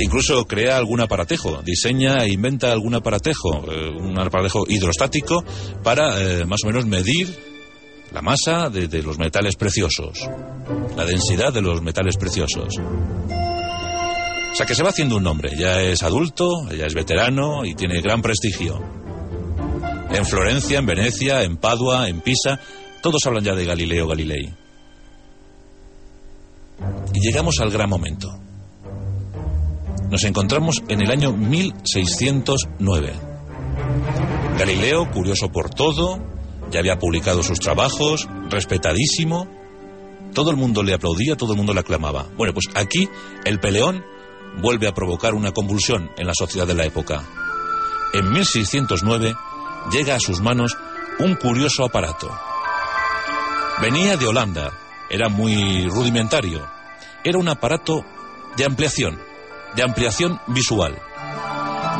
Incluso 0.00 0.44
crea 0.44 0.76
algún 0.76 1.00
aparatejo, 1.00 1.62
diseña 1.62 2.24
e 2.24 2.28
inventa 2.28 2.72
algún 2.72 2.94
aparatejo, 2.94 3.64
eh, 3.72 3.88
un 3.88 4.20
aparatejo 4.20 4.64
hidrostático 4.68 5.46
para 5.82 6.20
eh, 6.20 6.44
más 6.44 6.60
o 6.62 6.66
menos 6.66 6.84
medir 6.84 7.34
la 8.12 8.20
masa 8.20 8.68
de 8.68 9.02
los 9.02 9.18
metales 9.18 9.56
preciosos, 9.56 10.28
la 10.94 11.06
densidad 11.06 11.54
de 11.54 11.62
los 11.62 11.80
metales 11.80 12.18
preciosos. 12.18 12.78
O 14.52 14.54
sea 14.54 14.66
que 14.66 14.74
se 14.74 14.82
va 14.82 14.90
haciendo 14.90 15.16
un 15.16 15.22
nombre. 15.22 15.56
Ya 15.56 15.80
es 15.80 16.02
adulto, 16.02 16.68
ya 16.70 16.84
es 16.84 16.94
veterano 16.94 17.64
y 17.64 17.74
tiene 17.74 18.02
gran 18.02 18.20
prestigio. 18.20 18.80
En 20.10 20.26
Florencia, 20.26 20.78
en 20.78 20.84
Venecia, 20.84 21.42
en 21.42 21.56
Padua, 21.56 22.06
en 22.08 22.20
Pisa, 22.20 22.60
todos 23.00 23.24
hablan 23.26 23.44
ya 23.44 23.54
de 23.54 23.64
Galileo 23.64 24.06
Galilei. 24.06 24.54
Y 27.14 27.20
llegamos 27.20 27.60
al 27.60 27.70
gran 27.70 27.88
momento. 27.88 28.28
Nos 30.10 30.24
encontramos 30.24 30.82
en 30.88 31.00
el 31.00 31.10
año 31.10 31.32
1609. 31.32 33.12
Galileo, 34.58 35.10
curioso 35.10 35.48
por 35.50 35.70
todo, 35.70 36.18
ya 36.70 36.80
había 36.80 36.98
publicado 36.98 37.42
sus 37.42 37.58
trabajos, 37.58 38.28
respetadísimo. 38.50 39.48
Todo 40.34 40.50
el 40.50 40.58
mundo 40.58 40.82
le 40.82 40.92
aplaudía, 40.92 41.36
todo 41.36 41.52
el 41.52 41.56
mundo 41.56 41.72
le 41.72 41.80
aclamaba. 41.80 42.28
Bueno, 42.36 42.52
pues 42.52 42.66
aquí 42.74 43.08
el 43.46 43.58
peleón 43.58 44.11
vuelve 44.58 44.88
a 44.88 44.94
provocar 44.94 45.34
una 45.34 45.52
convulsión 45.52 46.10
en 46.16 46.26
la 46.26 46.34
sociedad 46.34 46.66
de 46.66 46.74
la 46.74 46.84
época. 46.84 47.22
En 48.12 48.30
1609 48.30 49.34
llega 49.90 50.16
a 50.16 50.20
sus 50.20 50.40
manos 50.40 50.76
un 51.18 51.34
curioso 51.36 51.84
aparato. 51.84 52.30
Venía 53.80 54.16
de 54.16 54.26
Holanda, 54.26 54.72
era 55.08 55.28
muy 55.28 55.88
rudimentario. 55.88 56.66
Era 57.24 57.38
un 57.38 57.48
aparato 57.48 58.04
de 58.56 58.64
ampliación, 58.64 59.18
de 59.74 59.82
ampliación 59.82 60.40
visual. 60.48 60.98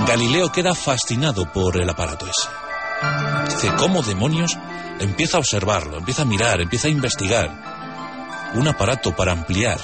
Galileo 0.06 0.50
queda 0.52 0.74
fascinado 0.74 1.50
por 1.52 1.80
el 1.80 1.88
aparato 1.88 2.26
ese. 2.26 2.48
Dice, 3.54 3.74
¿cómo 3.76 4.02
demonios? 4.02 4.56
Empieza 5.00 5.36
a 5.36 5.40
observarlo, 5.40 5.98
empieza 5.98 6.22
a 6.22 6.26
mirar, 6.26 6.60
empieza 6.60 6.88
a 6.88 6.90
investigar. 6.90 8.52
Un 8.54 8.68
aparato 8.68 9.14
para 9.14 9.32
ampliar. 9.32 9.78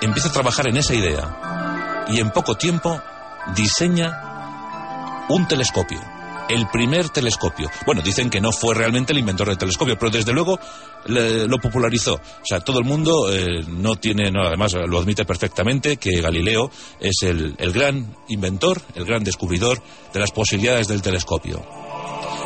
Empieza 0.00 0.28
a 0.28 0.32
trabajar 0.32 0.68
en 0.68 0.76
esa 0.76 0.94
idea 0.94 1.63
y 2.08 2.20
en 2.20 2.30
poco 2.30 2.54
tiempo 2.56 3.00
diseña 3.54 5.24
un 5.28 5.46
telescopio. 5.46 6.00
El 6.48 6.68
primer 6.68 7.08
telescopio. 7.08 7.70
Bueno, 7.86 8.02
dicen 8.02 8.28
que 8.28 8.40
no 8.40 8.52
fue 8.52 8.74
realmente 8.74 9.12
el 9.14 9.18
inventor 9.18 9.48
del 9.48 9.56
telescopio, 9.56 9.96
pero 9.98 10.10
desde 10.10 10.32
luego 10.32 10.58
lo 11.06 11.58
popularizó. 11.58 12.14
O 12.14 12.44
sea, 12.44 12.60
todo 12.60 12.78
el 12.80 12.84
mundo 12.84 13.32
eh, 13.32 13.64
no 13.66 13.96
tiene, 13.96 14.30
no, 14.30 14.42
además 14.42 14.74
lo 14.74 14.98
admite 14.98 15.24
perfectamente, 15.24 15.96
que 15.96 16.20
Galileo 16.20 16.70
es 17.00 17.22
el, 17.22 17.54
el 17.56 17.72
gran 17.72 18.14
inventor, 18.28 18.82
el 18.94 19.06
gran 19.06 19.24
descubridor 19.24 19.82
de 20.12 20.20
las 20.20 20.32
posibilidades 20.32 20.86
del 20.86 21.00
telescopio. 21.00 21.64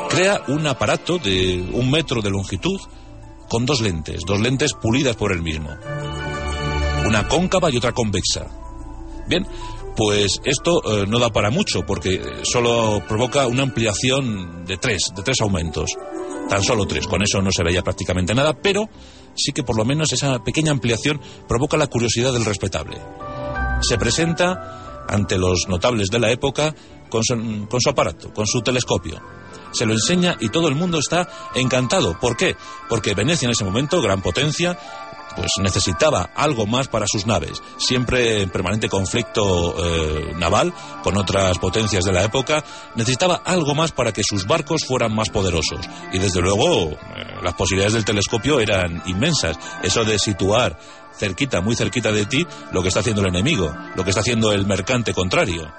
crea 0.08 0.42
un 0.46 0.64
aparato 0.68 1.18
de 1.18 1.68
un 1.72 1.90
metro 1.90 2.22
de 2.22 2.30
longitud 2.30 2.80
con 3.48 3.66
dos 3.66 3.80
lentes, 3.80 4.20
dos 4.24 4.38
lentes 4.38 4.74
pulidas 4.74 5.16
por 5.16 5.32
él 5.32 5.42
mismo. 5.42 5.70
Una 7.04 7.26
cóncava 7.26 7.70
y 7.70 7.78
otra 7.78 7.92
convexa. 7.92 8.46
Bien, 9.28 9.46
pues 9.96 10.40
esto 10.44 10.80
eh, 10.84 11.06
no 11.06 11.18
da 11.18 11.30
para 11.30 11.50
mucho 11.50 11.82
porque 11.86 12.20
solo 12.44 13.02
provoca 13.06 13.46
una 13.46 13.62
ampliación 13.62 14.64
de 14.64 14.76
tres, 14.76 15.12
de 15.14 15.22
tres 15.22 15.40
aumentos. 15.40 15.90
Tan 16.48 16.62
solo 16.62 16.86
tres, 16.86 17.06
con 17.06 17.22
eso 17.22 17.42
no 17.42 17.50
se 17.52 17.62
veía 17.62 17.82
prácticamente 17.82 18.34
nada, 18.34 18.54
pero 18.54 18.88
sí 19.34 19.52
que 19.52 19.62
por 19.62 19.76
lo 19.76 19.84
menos 19.84 20.12
esa 20.12 20.38
pequeña 20.42 20.72
ampliación 20.72 21.20
provoca 21.46 21.76
la 21.76 21.88
curiosidad 21.88 22.32
del 22.32 22.44
respetable. 22.44 22.98
Se 23.82 23.98
presenta 23.98 25.04
ante 25.08 25.36
los 25.36 25.66
notables 25.68 26.08
de 26.08 26.18
la 26.18 26.30
época 26.30 26.74
con 27.10 27.22
su 27.24 27.90
aparato, 27.90 28.32
con 28.32 28.46
su 28.46 28.62
telescopio 28.62 29.20
se 29.72 29.86
lo 29.86 29.92
enseña 29.92 30.36
y 30.40 30.48
todo 30.48 30.68
el 30.68 30.74
mundo 30.74 30.98
está 30.98 31.28
encantado. 31.54 32.18
¿Por 32.18 32.36
qué? 32.36 32.56
Porque 32.88 33.14
Venecia 33.14 33.46
en 33.46 33.52
ese 33.52 33.64
momento, 33.64 34.00
gran 34.00 34.22
potencia, 34.22 34.78
pues 35.38 35.52
necesitaba 35.62 36.30
algo 36.34 36.66
más 36.66 36.88
para 36.88 37.06
sus 37.06 37.26
naves, 37.26 37.62
siempre 37.78 38.42
en 38.42 38.50
permanente 38.50 38.88
conflicto 38.88 39.74
eh, 39.78 40.32
naval 40.36 40.74
con 41.04 41.16
otras 41.16 41.58
potencias 41.58 42.04
de 42.04 42.12
la 42.12 42.24
época, 42.24 42.64
necesitaba 42.96 43.36
algo 43.44 43.74
más 43.74 43.92
para 43.92 44.12
que 44.12 44.22
sus 44.24 44.46
barcos 44.46 44.84
fueran 44.84 45.14
más 45.14 45.30
poderosos. 45.30 45.88
Y 46.12 46.18
desde 46.18 46.40
luego 46.40 46.90
eh, 46.90 46.98
las 47.42 47.54
posibilidades 47.54 47.94
del 47.94 48.04
telescopio 48.04 48.58
eran 48.58 49.00
inmensas. 49.06 49.56
Eso 49.82 50.04
de 50.04 50.18
situar 50.18 50.76
cerquita, 51.16 51.60
muy 51.60 51.76
cerquita 51.76 52.10
de 52.10 52.26
ti, 52.26 52.44
lo 52.72 52.82
que 52.82 52.88
está 52.88 53.00
haciendo 53.00 53.22
el 53.22 53.28
enemigo, 53.28 53.72
lo 53.94 54.02
que 54.02 54.10
está 54.10 54.20
haciendo 54.20 54.52
el 54.52 54.66
mercante 54.66 55.14
contrario. 55.14 55.72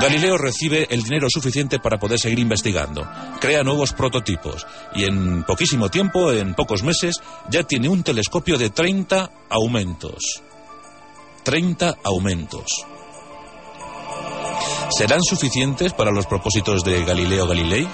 Galileo 0.00 0.38
recibe 0.38 0.86
el 0.90 1.02
dinero 1.02 1.28
suficiente 1.30 1.78
para 1.78 1.98
poder 1.98 2.18
seguir 2.18 2.38
investigando, 2.38 3.08
crea 3.40 3.62
nuevos 3.62 3.92
prototipos 3.92 4.66
y 4.94 5.04
en 5.04 5.44
poquísimo 5.44 5.88
tiempo, 5.90 6.32
en 6.32 6.54
pocos 6.54 6.82
meses, 6.82 7.20
ya 7.50 7.62
tiene 7.62 7.88
un 7.88 8.02
telescopio 8.02 8.58
de 8.58 8.70
30 8.70 9.30
aumentos. 9.50 10.42
30 11.44 11.98
aumentos. 12.04 12.86
¿Serán 14.90 15.22
suficientes 15.22 15.92
para 15.92 16.10
los 16.12 16.26
propósitos 16.26 16.84
de 16.84 17.04
Galileo 17.04 17.46
Galilei? 17.46 17.88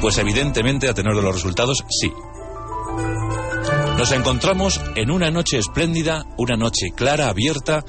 Pues 0.00 0.18
evidentemente, 0.18 0.88
a 0.88 0.94
tener 0.94 1.14
de 1.14 1.22
los 1.22 1.34
resultados, 1.34 1.84
sí. 1.88 2.12
Nos 3.96 4.10
encontramos 4.12 4.80
en 4.96 5.10
una 5.10 5.30
noche 5.30 5.58
espléndida, 5.58 6.26
una 6.36 6.56
noche 6.56 6.90
clara, 6.94 7.28
abierta, 7.28 7.84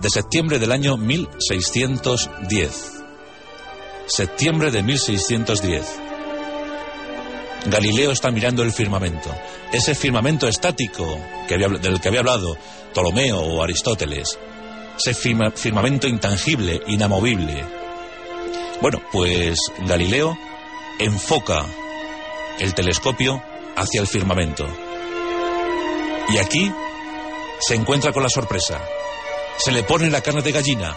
de 0.00 0.10
septiembre 0.10 0.58
del 0.58 0.72
año 0.72 0.96
1610. 0.96 2.92
Septiembre 4.06 4.70
de 4.70 4.82
1610. 4.82 6.00
Galileo 7.66 8.12
está 8.12 8.30
mirando 8.30 8.62
el 8.62 8.72
firmamento. 8.72 9.34
Ese 9.72 9.94
firmamento 9.94 10.46
estático 10.46 11.18
que 11.48 11.58
del 11.58 12.00
que 12.00 12.08
había 12.08 12.20
hablado 12.20 12.56
Ptolomeo 12.92 13.40
o 13.40 13.62
Aristóteles. 13.62 14.38
Ese 14.96 15.14
firmamento 15.14 16.06
intangible, 16.06 16.80
inamovible. 16.86 17.64
Bueno, 18.80 19.02
pues 19.12 19.58
Galileo 19.80 20.38
enfoca 21.00 21.64
el 22.60 22.74
telescopio 22.74 23.42
hacia 23.76 24.00
el 24.00 24.06
firmamento. 24.06 24.66
Y 26.30 26.38
aquí 26.38 26.72
se 27.60 27.74
encuentra 27.74 28.12
con 28.12 28.22
la 28.22 28.28
sorpresa 28.28 28.80
se 29.58 29.72
le 29.72 29.82
pone 29.82 30.08
la 30.08 30.20
carne 30.20 30.42
de 30.42 30.52
gallina. 30.52 30.96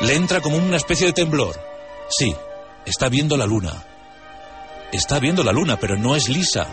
Le 0.00 0.14
entra 0.14 0.40
como 0.40 0.56
una 0.56 0.76
especie 0.76 1.06
de 1.06 1.12
temblor. 1.12 1.54
Sí, 2.08 2.34
está 2.86 3.08
viendo 3.08 3.36
la 3.36 3.46
luna. 3.46 3.84
Está 4.90 5.18
viendo 5.18 5.44
la 5.44 5.52
luna, 5.52 5.78
pero 5.78 5.96
no 5.96 6.16
es 6.16 6.28
lisa. 6.28 6.66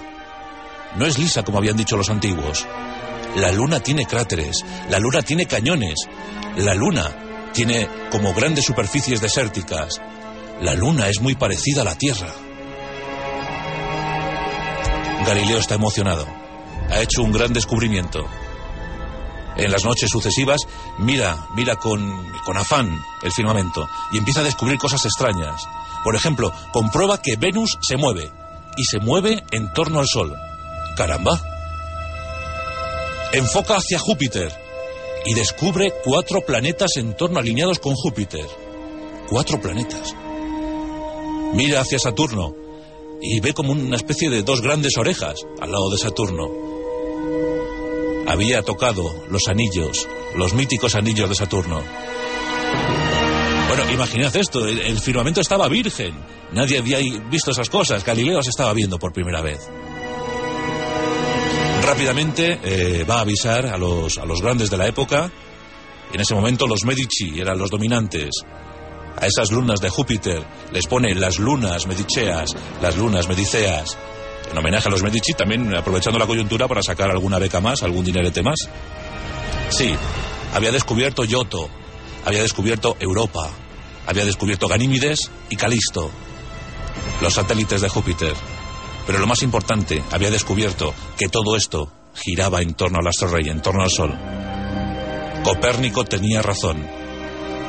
No 0.95 1.05
es 1.05 1.17
lisa 1.17 1.43
como 1.43 1.57
habían 1.57 1.77
dicho 1.77 1.97
los 1.97 2.09
antiguos. 2.09 2.65
La 3.35 3.51
luna 3.51 3.79
tiene 3.79 4.05
cráteres, 4.05 4.65
la 4.89 4.97
luna 4.99 5.21
tiene 5.21 5.45
cañones, 5.45 5.99
la 6.57 6.73
luna 6.73 7.51
tiene 7.53 7.87
como 8.09 8.33
grandes 8.33 8.65
superficies 8.65 9.21
desérticas. 9.21 10.01
La 10.61 10.73
luna 10.73 11.07
es 11.09 11.21
muy 11.21 11.35
parecida 11.35 11.81
a 11.81 11.85
la 11.85 11.95
Tierra. 11.95 12.33
Galileo 15.25 15.59
está 15.59 15.75
emocionado. 15.75 16.25
Ha 16.89 17.01
hecho 17.01 17.21
un 17.21 17.31
gran 17.31 17.53
descubrimiento 17.53 18.27
en 19.59 19.71
las 19.71 19.83
noches 19.83 20.09
sucesivas, 20.09 20.61
mira, 20.97 21.47
mira 21.55 21.75
con, 21.75 22.01
con 22.45 22.57
afán 22.57 23.03
el 23.23 23.31
firmamento 23.31 23.87
y 24.11 24.17
empieza 24.17 24.41
a 24.41 24.45
descubrir 24.45 24.77
cosas 24.77 25.03
extrañas. 25.05 25.67
Por 26.03 26.15
ejemplo, 26.15 26.51
comprueba 26.71 27.21
que 27.21 27.35
Venus 27.35 27.77
se 27.81 27.97
mueve 27.97 28.31
y 28.77 28.83
se 28.85 28.99
mueve 28.99 29.43
en 29.51 29.71
torno 29.73 29.99
al 29.99 30.07
Sol. 30.07 30.33
Caramba. 30.95 31.39
Enfoca 33.33 33.75
hacia 33.75 33.99
Júpiter 33.99 34.51
y 35.25 35.33
descubre 35.33 35.93
cuatro 36.03 36.41
planetas 36.41 36.91
en 36.95 37.15
torno 37.15 37.39
alineados 37.39 37.79
con 37.79 37.93
Júpiter. 37.95 38.47
Cuatro 39.29 39.59
planetas. 39.61 40.15
Mira 41.53 41.81
hacia 41.81 41.99
Saturno 41.99 42.55
y 43.21 43.39
ve 43.41 43.53
como 43.53 43.73
una 43.73 43.97
especie 43.97 44.29
de 44.29 44.43
dos 44.43 44.61
grandes 44.61 44.97
orejas 44.97 45.35
al 45.59 45.71
lado 45.71 45.89
de 45.89 45.97
Saturno 45.97 46.68
había 48.29 48.61
tocado 48.61 49.25
los 49.31 49.47
anillos, 49.47 50.07
los 50.35 50.53
míticos 50.53 50.93
anillos 50.93 51.27
de 51.29 51.35
Saturno. 51.35 51.81
Bueno, 53.67 53.91
imaginad 53.91 54.35
esto, 54.35 54.67
el, 54.67 54.99
firmamento 54.99 55.41
estaba 55.41 55.67
virgen. 55.67 56.13
Nadie 56.51 56.77
había 56.77 56.99
visto 57.29 57.49
esas 57.49 57.69
cosas. 57.69 58.05
Galileo 58.05 58.43
se 58.43 58.51
estaba 58.51 58.71
viendo 58.73 58.99
por 58.99 59.11
primera 59.11 59.41
vez. 59.41 59.67
Rápidamente 61.83 62.59
eh, 62.63 63.03
va 63.03 63.15
a 63.15 63.21
avisar 63.21 63.65
a 63.65 63.77
los, 63.77 64.19
a 64.19 64.25
los 64.25 64.41
grandes 64.43 64.69
de 64.69 64.77
la 64.77 64.87
época. 64.87 65.31
En 66.13 66.21
ese 66.21 66.35
momento 66.35 66.67
los 66.67 66.85
Medici 66.85 67.39
eran 67.39 67.57
los 67.57 67.71
dominantes. 67.71 68.29
A 69.17 69.25
esas 69.25 69.51
lunas 69.51 69.79
de 69.81 69.89
Júpiter 69.89 70.45
les 70.71 70.85
pone 70.85 71.15
las 71.15 71.39
lunas 71.39 71.87
mediceas, 71.87 72.51
las 72.79 72.95
lunas 72.95 73.27
mediceas 73.27 73.97
en 74.51 74.57
homenaje 74.57 74.87
a 74.87 74.91
los 74.91 75.03
Medici, 75.03 75.33
también 75.33 75.73
aprovechando 75.75 76.19
la 76.19 76.27
coyuntura 76.27 76.67
para 76.67 76.81
sacar 76.81 77.11
alguna 77.11 77.39
beca 77.39 77.59
más, 77.59 77.83
algún 77.83 78.05
dinerete 78.05 78.41
más. 78.41 78.57
Sí, 79.69 79.93
había 80.53 80.71
descubierto 80.71 81.23
Yoto, 81.23 81.69
había 82.25 82.41
descubierto 82.41 82.97
Europa, 82.99 83.49
había 84.07 84.25
descubierto 84.25 84.67
Ganímides 84.67 85.31
y 85.49 85.55
Calisto, 85.55 86.09
los 87.21 87.33
satélites 87.33 87.81
de 87.81 87.89
Júpiter. 87.89 88.33
Pero 89.05 89.19
lo 89.19 89.27
más 89.27 89.43
importante, 89.43 90.03
había 90.11 90.29
descubierto 90.29 90.93
que 91.17 91.29
todo 91.29 91.55
esto 91.55 91.91
giraba 92.13 92.61
en 92.61 92.73
torno 92.73 92.99
al 92.99 93.07
astro 93.07 93.29
rey, 93.29 93.49
en 93.49 93.61
torno 93.61 93.83
al 93.83 93.89
Sol. 93.89 94.15
Copérnico 95.43 96.05
tenía 96.05 96.41
razón. 96.41 96.85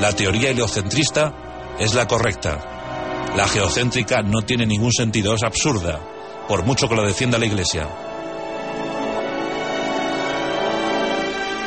La 0.01 0.15
teoría 0.15 0.51
heliocentrista 0.51 1.77
es 1.79 1.95
la 1.95 2.07
correcta. 2.07 3.33
La 3.37 3.47
geocéntrica 3.47 4.23
no 4.23 4.43
tiene 4.43 4.67
ningún 4.67 4.93
sentido, 4.93 5.35
es 5.35 5.43
absurda 5.43 6.01
por 6.51 6.65
mucho 6.65 6.89
que 6.89 6.97
lo 6.97 7.07
defienda 7.07 7.39
la 7.39 7.47
Iglesia. 7.47 7.89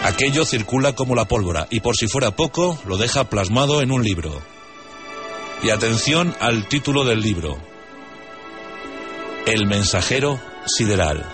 Aquello 0.03 0.43
circula 0.43 0.93
como 0.93 1.15
la 1.15 1.23
pólvora 1.23 1.67
y 1.69 1.79
por 1.79 1.95
si 1.95 2.09
fuera 2.09 2.31
poco 2.31 2.77
lo 2.85 2.97
deja 2.97 3.29
plasmado 3.29 3.81
en 3.81 3.93
un 3.93 4.03
libro. 4.03 4.41
Y 5.61 5.69
atención 5.69 6.35
al 6.41 6.67
título 6.67 7.05
del 7.05 7.21
libro. 7.21 7.57
El 9.45 9.67
mensajero 9.67 10.37
sideral. 10.65 11.25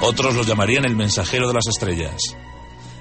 Otros 0.00 0.36
lo 0.36 0.44
llamarían 0.44 0.84
el 0.84 0.94
mensajero 0.94 1.48
de 1.48 1.54
las 1.54 1.66
estrellas. 1.66 2.36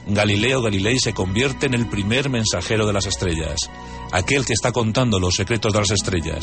Galileo 0.08 0.64
Galilei 0.64 0.98
se 0.98 1.14
convierte 1.14 1.68
en 1.68 1.76
el 1.76 1.88
primer 1.88 2.32
mensajero 2.32 2.88
de 2.88 2.94
las 2.94 3.06
estrellas, 3.06 3.70
aquel 4.12 4.48
que 4.48 4.54
está 4.54 4.72
contando 4.72 5.20
los 5.20 5.36
secretos 5.36 5.74
de 5.74 5.80
las 5.80 5.92
estrellas. 5.92 6.42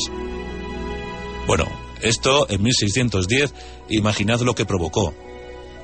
Bueno, 1.45 1.82
esto 2.03 2.47
en 2.49 2.61
1610, 2.61 3.53
imaginad 3.89 4.41
lo 4.41 4.53
que 4.53 4.65
provocó. 4.65 5.13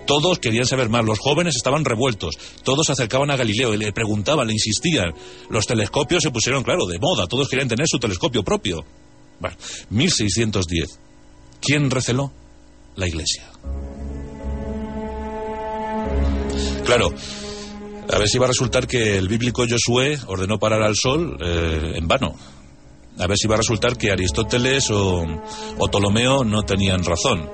Todos 0.05 0.39
querían 0.39 0.65
saber 0.65 0.89
más, 0.89 1.05
los 1.05 1.19
jóvenes 1.19 1.55
estaban 1.55 1.85
revueltos, 1.85 2.35
todos 2.63 2.87
se 2.87 2.93
acercaban 2.93 3.29
a 3.29 3.35
Galileo 3.35 3.73
y 3.73 3.77
le 3.77 3.93
preguntaban, 3.93 4.47
le 4.47 4.53
insistían. 4.53 5.13
Los 5.49 5.67
telescopios 5.67 6.23
se 6.23 6.31
pusieron, 6.31 6.63
claro, 6.63 6.85
de 6.87 6.97
moda, 6.99 7.27
todos 7.27 7.47
querían 7.47 7.67
tener 7.67 7.85
su 7.87 7.99
telescopio 7.99 8.43
propio. 8.43 8.83
Bueno, 9.39 9.55
1610. 9.91 10.99
¿Quién 11.61 11.91
receló? 11.91 12.31
La 12.95 13.07
Iglesia. 13.07 13.49
Claro, 16.85 17.13
a 18.11 18.17
ver 18.17 18.27
si 18.27 18.39
va 18.39 18.45
a 18.45 18.47
resultar 18.47 18.87
que 18.87 19.15
el 19.15 19.27
bíblico 19.27 19.63
Josué 19.69 20.17
ordenó 20.25 20.57
parar 20.57 20.81
al 20.81 20.95
sol 20.95 21.37
eh, 21.39 21.93
en 21.95 22.07
vano 22.07 22.35
a 23.19 23.27
ver 23.27 23.37
si 23.37 23.47
va 23.47 23.55
a 23.55 23.57
resultar 23.57 23.97
que 23.97 24.11
Aristóteles 24.11 24.89
o, 24.91 25.25
Ptolomeo 25.77 26.45
no 26.45 26.63
tenían 26.63 27.03
razón. 27.03 27.49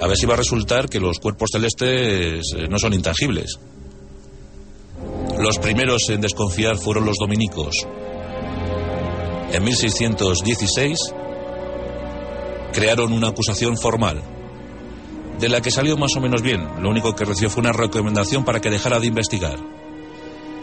A 0.00 0.06
ver 0.06 0.16
si 0.16 0.24
va 0.24 0.34
a 0.34 0.38
resultar 0.38 0.88
que 0.88 1.00
los 1.00 1.18
cuerpos 1.18 1.50
celestes 1.52 2.44
eh, 2.56 2.68
no 2.70 2.78
son 2.78 2.94
intangibles. 2.94 3.58
Los 5.38 5.58
primeros 5.58 6.08
en 6.10 6.20
desconfiar 6.20 6.78
fueron 6.78 7.04
los 7.04 7.16
dominicos. 7.18 7.74
En 9.52 9.64
1616 9.64 10.98
crearon 12.72 13.12
una 13.12 13.28
acusación 13.28 13.76
formal, 13.76 14.22
de 15.40 15.48
la 15.48 15.60
que 15.60 15.72
salió 15.72 15.96
más 15.96 16.12
o 16.16 16.20
menos 16.20 16.40
bien. 16.40 16.80
Lo 16.80 16.88
único 16.88 17.16
que 17.16 17.24
recibió 17.24 17.50
fue 17.50 17.62
una 17.62 17.72
recomendación 17.72 18.44
para 18.44 18.60
que 18.60 18.70
dejara 18.70 19.00
de 19.00 19.08
investigar. 19.08 19.58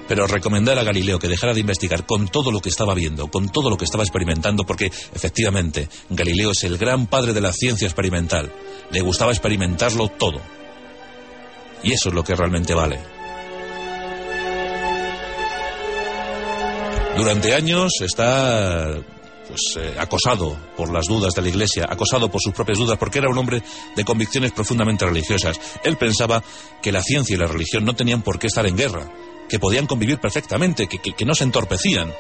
Pero 0.08 0.28
recomendar 0.28 0.78
a 0.80 0.84
Galileo 0.84 1.20
que 1.20 1.28
dejara 1.28 1.54
de 1.54 1.60
investigar 1.60 2.06
con 2.06 2.28
todo 2.28 2.52
lo 2.52 2.62
que 2.62 2.70
estaba 2.70 2.94
viendo, 2.94 3.28
con 3.28 3.50
todo 3.50 3.70
lo 3.70 3.78
que 3.78 3.86
estaba 3.86 4.04
experimentando, 4.04 4.66
porque 4.66 4.86
efectivamente 4.88 5.90
Galileo 6.10 6.52
es 6.52 6.64
el 6.64 6.78
gran 6.78 7.08
padre 7.08 7.34
de 7.34 7.42
la 7.42 7.54
ciencia 7.54 7.88
experimental. 7.88 8.52
Le 8.92 9.02
gustaba 9.02 9.32
experimentarlo 9.32 10.08
todo. 10.10 10.42
Y 11.84 11.94
eso 11.94 12.10
es 12.10 12.16
lo 12.16 12.24
que 12.24 12.36
realmente 12.36 12.74
vale. 12.74 13.00
Durante 17.18 17.56
años 17.56 17.94
está 18.02 18.96
pues 19.48 19.62
eh, 19.78 19.96
acosado 19.98 20.58
por 20.76 20.92
las 20.94 21.06
dudas 21.08 21.34
de 21.34 21.42
la 21.42 21.50
Iglesia, 21.50 21.86
acosado 21.90 22.30
por 22.30 22.42
sus 22.42 22.54
propias 22.54 22.78
dudas, 22.78 22.98
porque 22.98 23.20
era 23.20 23.30
un 23.30 23.38
hombre 23.38 23.64
de 23.96 24.06
convicciones 24.06 24.52
profundamente 24.52 25.06
religiosas. 25.06 25.60
Él 25.84 25.98
pensaba 25.98 26.44
que 26.82 26.92
la 26.92 27.02
ciencia 27.02 27.36
y 27.36 27.40
la 27.40 27.48
religión 27.48 27.86
no 27.86 27.96
tenían 27.96 28.22
por 28.22 28.38
qué 28.38 28.48
estar 28.48 28.66
en 28.68 28.76
guerra, 28.76 29.10
que 29.48 29.60
podían 29.60 29.88
convivir 29.88 30.20
perfectamente, 30.20 30.88
que, 30.88 31.00
que 31.00 31.26
no 31.26 31.36
se 31.36 31.44
entorpecían. 31.44 32.14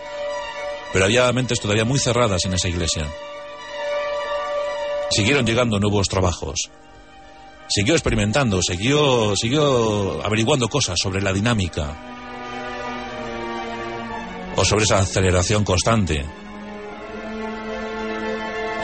Pero 0.94 1.06
había 1.06 1.32
mentes 1.34 1.60
todavía 1.60 1.86
muy 1.86 2.00
cerradas 2.00 2.46
en 2.46 2.54
esa 2.54 2.70
Iglesia. 2.70 3.06
Siguieron 5.10 5.46
llegando 5.46 5.80
nuevos 5.80 6.08
trabajos. 6.08 6.56
Siguió 7.70 7.94
experimentando, 7.94 8.62
siguió, 8.62 9.36
siguió 9.36 10.24
averiguando 10.24 10.70
cosas 10.70 10.98
sobre 11.02 11.22
la 11.22 11.34
dinámica 11.34 11.96
o 14.56 14.63
sobre 14.63 14.84
esa 14.86 15.00
aceleración 15.00 15.63
constante 15.66 16.26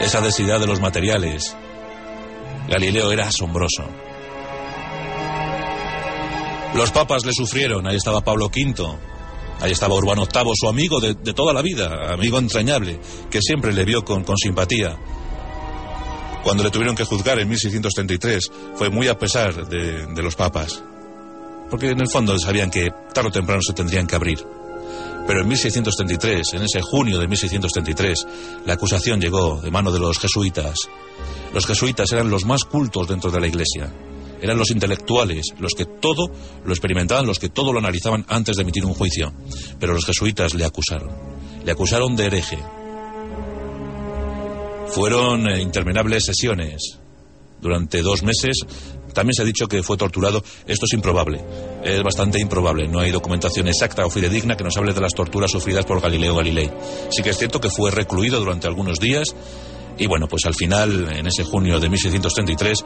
esa 0.00 0.20
densidad 0.20 0.60
de 0.60 0.66
los 0.66 0.80
materiales. 0.80 1.56
Galileo 2.68 3.12
era 3.12 3.28
asombroso. 3.28 3.84
Los 6.74 6.90
papas 6.90 7.24
le 7.24 7.32
sufrieron, 7.32 7.86
ahí 7.86 7.96
estaba 7.96 8.20
Pablo 8.20 8.46
V, 8.46 8.98
ahí 9.60 9.70
estaba 9.70 9.94
Urbano 9.94 10.26
VIII, 10.26 10.52
su 10.54 10.68
amigo 10.68 11.00
de, 11.00 11.14
toda 11.32 11.52
la 11.52 11.62
vida, 11.62 12.12
amigo 12.12 12.38
entrañable, 12.38 12.98
que 13.30 13.40
siempre 13.40 13.72
le 13.72 13.84
vio 13.84 14.04
con, 14.04 14.24
con 14.24 14.36
simpatía. 14.36 14.98
Cuando 16.42 16.64
le 16.64 16.70
tuvieron 16.70 16.96
que 16.96 17.04
juzgar 17.04 17.38
en 17.38 17.48
1633, 17.48 18.50
fue 18.74 18.90
muy 18.90 19.06
a 19.06 19.16
pesar 19.16 19.68
de, 19.68 20.06
de 20.06 20.22
los 20.22 20.34
papas, 20.34 20.82
porque 21.70 21.90
en 21.90 22.00
el 22.00 22.08
fondo 22.08 22.36
sabían 22.40 22.70
que 22.70 22.90
tarde 23.14 23.28
o 23.28 23.32
temprano 23.32 23.62
se 23.62 23.72
tendrían 23.72 24.08
que 24.08 24.16
abrir. 24.16 24.44
Pero 25.28 25.40
en 25.40 25.48
1633, 25.48 26.54
en 26.54 26.62
ese 26.64 26.82
junio 26.82 27.18
de 27.18 27.28
1633, 27.28 28.26
la 28.66 28.74
acusación 28.74 29.20
llegó 29.20 29.60
de 29.60 29.70
mano 29.70 29.92
de 29.92 30.00
los 30.00 30.18
jesuitas. 30.18 30.74
Los 31.54 31.66
jesuitas 31.66 32.10
eran 32.12 32.30
los 32.30 32.44
más 32.44 32.64
cultos 32.64 33.06
dentro 33.06 33.30
de 33.30 33.40
la 33.40 33.46
Iglesia. 33.46 33.90
Eran 34.44 34.58
los 34.58 34.70
intelectuales, 34.70 35.54
los 35.58 35.72
que 35.72 35.86
todo 35.86 36.26
lo 36.66 36.70
experimentaban, 36.70 37.26
los 37.26 37.38
que 37.38 37.48
todo 37.48 37.72
lo 37.72 37.78
analizaban 37.78 38.26
antes 38.28 38.56
de 38.56 38.62
emitir 38.62 38.84
un 38.84 38.92
juicio. 38.92 39.32
Pero 39.80 39.94
los 39.94 40.04
jesuitas 40.04 40.52
le 40.52 40.66
acusaron. 40.66 41.08
Le 41.64 41.72
acusaron 41.72 42.14
de 42.14 42.26
hereje. 42.26 42.58
Fueron 44.88 45.48
eh, 45.48 45.62
interminables 45.62 46.24
sesiones. 46.26 46.98
Durante 47.58 48.02
dos 48.02 48.22
meses 48.22 48.58
también 49.14 49.32
se 49.32 49.40
ha 49.40 49.46
dicho 49.46 49.66
que 49.66 49.82
fue 49.82 49.96
torturado. 49.96 50.44
Esto 50.66 50.84
es 50.84 50.92
improbable. 50.92 51.42
Es 51.82 52.02
bastante 52.02 52.38
improbable. 52.38 52.86
No 52.86 53.00
hay 53.00 53.12
documentación 53.12 53.66
exacta 53.68 54.04
o 54.04 54.10
fidedigna 54.10 54.58
que 54.58 54.64
nos 54.64 54.76
hable 54.76 54.92
de 54.92 55.00
las 55.00 55.14
torturas 55.14 55.52
sufridas 55.52 55.86
por 55.86 56.02
Galileo 56.02 56.36
Galilei. 56.36 56.70
Sí 57.08 57.22
que 57.22 57.30
es 57.30 57.38
cierto 57.38 57.62
que 57.62 57.70
fue 57.70 57.90
recluido 57.90 58.40
durante 58.40 58.66
algunos 58.66 58.98
días 58.98 59.34
y 59.96 60.06
bueno, 60.06 60.26
pues 60.26 60.44
al 60.44 60.54
final, 60.54 61.08
en 61.16 61.26
ese 61.26 61.44
junio 61.44 61.78
de 61.78 61.88
1633, 61.88 62.84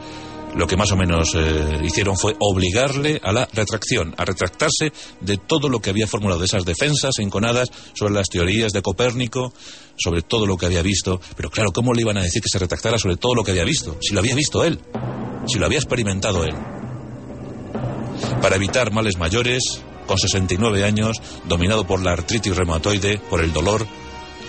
lo 0.55 0.67
que 0.67 0.77
más 0.77 0.91
o 0.91 0.97
menos 0.97 1.33
eh, 1.35 1.79
hicieron 1.83 2.17
fue 2.17 2.35
obligarle 2.39 3.19
a 3.23 3.31
la 3.31 3.47
retracción, 3.53 4.13
a 4.17 4.25
retractarse 4.25 4.91
de 5.21 5.37
todo 5.37 5.69
lo 5.69 5.79
que 5.79 5.89
había 5.89 6.07
formulado, 6.07 6.39
de 6.39 6.45
esas 6.45 6.65
defensas 6.65 7.19
enconadas 7.19 7.71
sobre 7.93 8.13
las 8.13 8.27
teorías 8.27 8.71
de 8.71 8.81
Copérnico, 8.81 9.53
sobre 9.97 10.21
todo 10.21 10.45
lo 10.45 10.57
que 10.57 10.65
había 10.65 10.81
visto. 10.81 11.19
Pero 11.35 11.49
claro, 11.49 11.71
¿cómo 11.71 11.93
le 11.93 12.01
iban 12.01 12.17
a 12.17 12.23
decir 12.23 12.41
que 12.41 12.49
se 12.49 12.59
retractara 12.59 12.97
sobre 12.97 13.17
todo 13.17 13.35
lo 13.35 13.43
que 13.43 13.51
había 13.51 13.63
visto? 13.63 13.97
Si 14.01 14.13
lo 14.13 14.19
había 14.19 14.35
visto 14.35 14.63
él, 14.63 14.79
si 15.47 15.59
lo 15.59 15.65
había 15.65 15.79
experimentado 15.79 16.43
él. 16.43 16.55
Para 18.41 18.55
evitar 18.55 18.91
males 18.91 19.17
mayores, 19.17 19.81
con 20.05 20.17
69 20.17 20.83
años, 20.83 21.21
dominado 21.45 21.85
por 21.85 22.01
la 22.01 22.13
artritis 22.13 22.55
reumatoide, 22.55 23.19
por 23.29 23.41
el 23.41 23.53
dolor, 23.53 23.85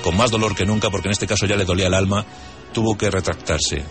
con 0.02 0.16
más 0.16 0.30
dolor 0.30 0.54
que 0.54 0.64
nunca, 0.64 0.90
porque 0.90 1.08
en 1.08 1.12
este 1.12 1.26
caso 1.26 1.46
ya 1.46 1.56
le 1.56 1.66
dolía 1.66 1.88
el 1.88 1.94
alma, 1.94 2.24
tuvo 2.72 2.96
que 2.96 3.10
retractarse. 3.10 3.84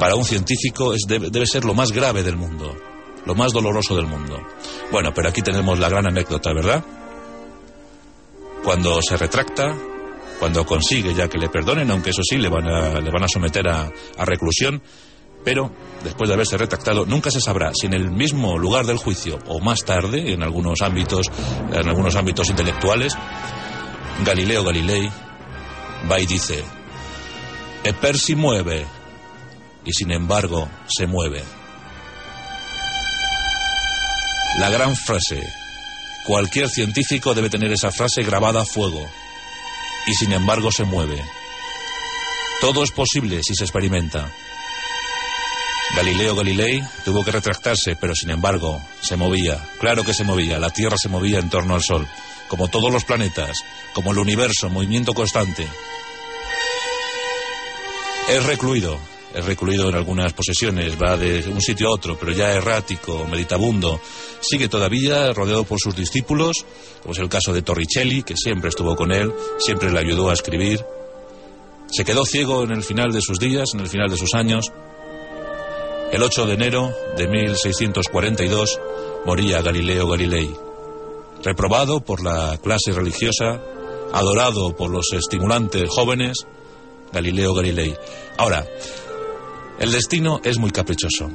Para 0.00 0.14
un 0.14 0.24
científico 0.24 0.94
es, 0.94 1.02
debe, 1.06 1.28
debe 1.28 1.46
ser 1.46 1.66
lo 1.66 1.74
más 1.74 1.92
grave 1.92 2.22
del 2.22 2.36
mundo, 2.36 2.74
lo 3.26 3.34
más 3.34 3.52
doloroso 3.52 3.94
del 3.94 4.06
mundo. 4.06 4.40
Bueno, 4.90 5.12
pero 5.14 5.28
aquí 5.28 5.42
tenemos 5.42 5.78
la 5.78 5.90
gran 5.90 6.06
anécdota, 6.06 6.54
¿verdad? 6.54 6.82
Cuando 8.64 9.02
se 9.02 9.18
retracta, 9.18 9.76
cuando 10.38 10.64
consigue 10.64 11.12
ya 11.12 11.28
que 11.28 11.36
le 11.36 11.50
perdonen, 11.50 11.90
aunque 11.90 12.10
eso 12.10 12.22
sí 12.22 12.38
le 12.38 12.48
van 12.48 12.66
a, 12.66 12.98
le 12.98 13.10
van 13.10 13.24
a 13.24 13.28
someter 13.28 13.68
a, 13.68 13.92
a 14.16 14.24
reclusión, 14.24 14.80
pero 15.44 15.70
después 16.02 16.28
de 16.28 16.34
haberse 16.34 16.56
retractado, 16.56 17.04
nunca 17.04 17.30
se 17.30 17.42
sabrá 17.42 17.72
si 17.74 17.86
en 17.86 17.92
el 17.92 18.10
mismo 18.10 18.56
lugar 18.56 18.86
del 18.86 18.96
juicio 18.96 19.38
o 19.48 19.60
más 19.60 19.84
tarde, 19.84 20.32
en 20.32 20.42
algunos 20.42 20.80
ámbitos, 20.80 21.26
en 21.72 21.86
algunos 21.86 22.16
ámbitos 22.16 22.48
intelectuales, 22.48 23.14
Galileo 24.24 24.64
Galilei 24.64 25.10
va 26.10 26.18
y 26.18 26.24
dice, 26.24 26.64
Eper 27.84 28.16
si 28.16 28.34
mueve, 28.34 28.86
y 29.84 29.92
sin 29.92 30.10
embargo 30.12 30.68
se 30.88 31.06
mueve. 31.06 31.42
La 34.58 34.68
gran 34.68 34.96
frase, 34.96 35.42
cualquier 36.26 36.68
científico 36.68 37.34
debe 37.34 37.50
tener 37.50 37.72
esa 37.72 37.90
frase 37.90 38.22
grabada 38.22 38.62
a 38.62 38.64
fuego, 38.64 39.08
y 40.06 40.14
sin 40.14 40.32
embargo 40.32 40.70
se 40.72 40.84
mueve. 40.84 41.22
Todo 42.60 42.82
es 42.82 42.90
posible 42.90 43.42
si 43.42 43.54
se 43.54 43.64
experimenta. 43.64 44.30
Galileo 45.96 46.36
Galilei 46.36 46.82
tuvo 47.04 47.24
que 47.24 47.32
retractarse, 47.32 47.96
pero 47.96 48.14
sin 48.14 48.30
embargo 48.30 48.80
se 49.00 49.16
movía. 49.16 49.58
Claro 49.78 50.04
que 50.04 50.14
se 50.14 50.24
movía. 50.24 50.58
La 50.58 50.70
Tierra 50.70 50.96
se 50.96 51.08
movía 51.08 51.38
en 51.38 51.50
torno 51.50 51.74
al 51.74 51.82
Sol, 51.82 52.06
como 52.48 52.68
todos 52.68 52.92
los 52.92 53.04
planetas, 53.04 53.56
como 53.92 54.12
el 54.12 54.18
universo, 54.18 54.68
movimiento 54.68 55.14
constante. 55.14 55.66
Es 58.28 58.44
recluido, 58.44 59.00
recluido 59.34 59.88
en 59.88 59.94
algunas 59.94 60.32
posesiones, 60.32 61.00
va 61.00 61.16
de 61.16 61.48
un 61.48 61.60
sitio 61.60 61.88
a 61.88 61.92
otro, 61.92 62.18
pero 62.18 62.32
ya 62.32 62.52
errático, 62.52 63.26
meditabundo. 63.30 64.00
Sigue 64.40 64.68
todavía 64.68 65.32
rodeado 65.32 65.64
por 65.64 65.78
sus 65.78 65.94
discípulos, 65.94 66.64
como 67.02 67.12
es 67.12 67.18
el 67.18 67.28
caso 67.28 67.52
de 67.52 67.62
Torricelli, 67.62 68.22
que 68.22 68.34
siempre 68.36 68.68
estuvo 68.68 68.96
con 68.96 69.12
él, 69.12 69.32
siempre 69.58 69.90
le 69.90 69.98
ayudó 69.98 70.30
a 70.30 70.32
escribir. 70.32 70.84
Se 71.90 72.04
quedó 72.04 72.24
ciego 72.24 72.64
en 72.64 72.72
el 72.72 72.82
final 72.82 73.12
de 73.12 73.20
sus 73.20 73.38
días, 73.38 73.70
en 73.74 73.80
el 73.80 73.88
final 73.88 74.10
de 74.10 74.16
sus 74.16 74.34
años, 74.34 74.72
el 76.12 76.24
8 76.24 76.46
de 76.46 76.54
enero 76.54 76.92
de 77.16 77.28
1642 77.28 78.80
moría 79.24 79.62
Galileo 79.62 80.08
Galilei. 80.08 80.50
Reprobado 81.44 82.00
por 82.00 82.20
la 82.20 82.58
clase 82.60 82.90
religiosa, 82.92 83.62
adorado 84.12 84.74
por 84.74 84.90
los 84.90 85.12
estimulantes 85.12 85.88
jóvenes, 85.88 86.46
Galileo 87.12 87.54
Galilei. 87.54 87.96
Ahora, 88.38 88.66
el 89.80 89.92
destino 89.92 90.42
es 90.44 90.58
muy 90.58 90.70
caprichoso. 90.70 91.30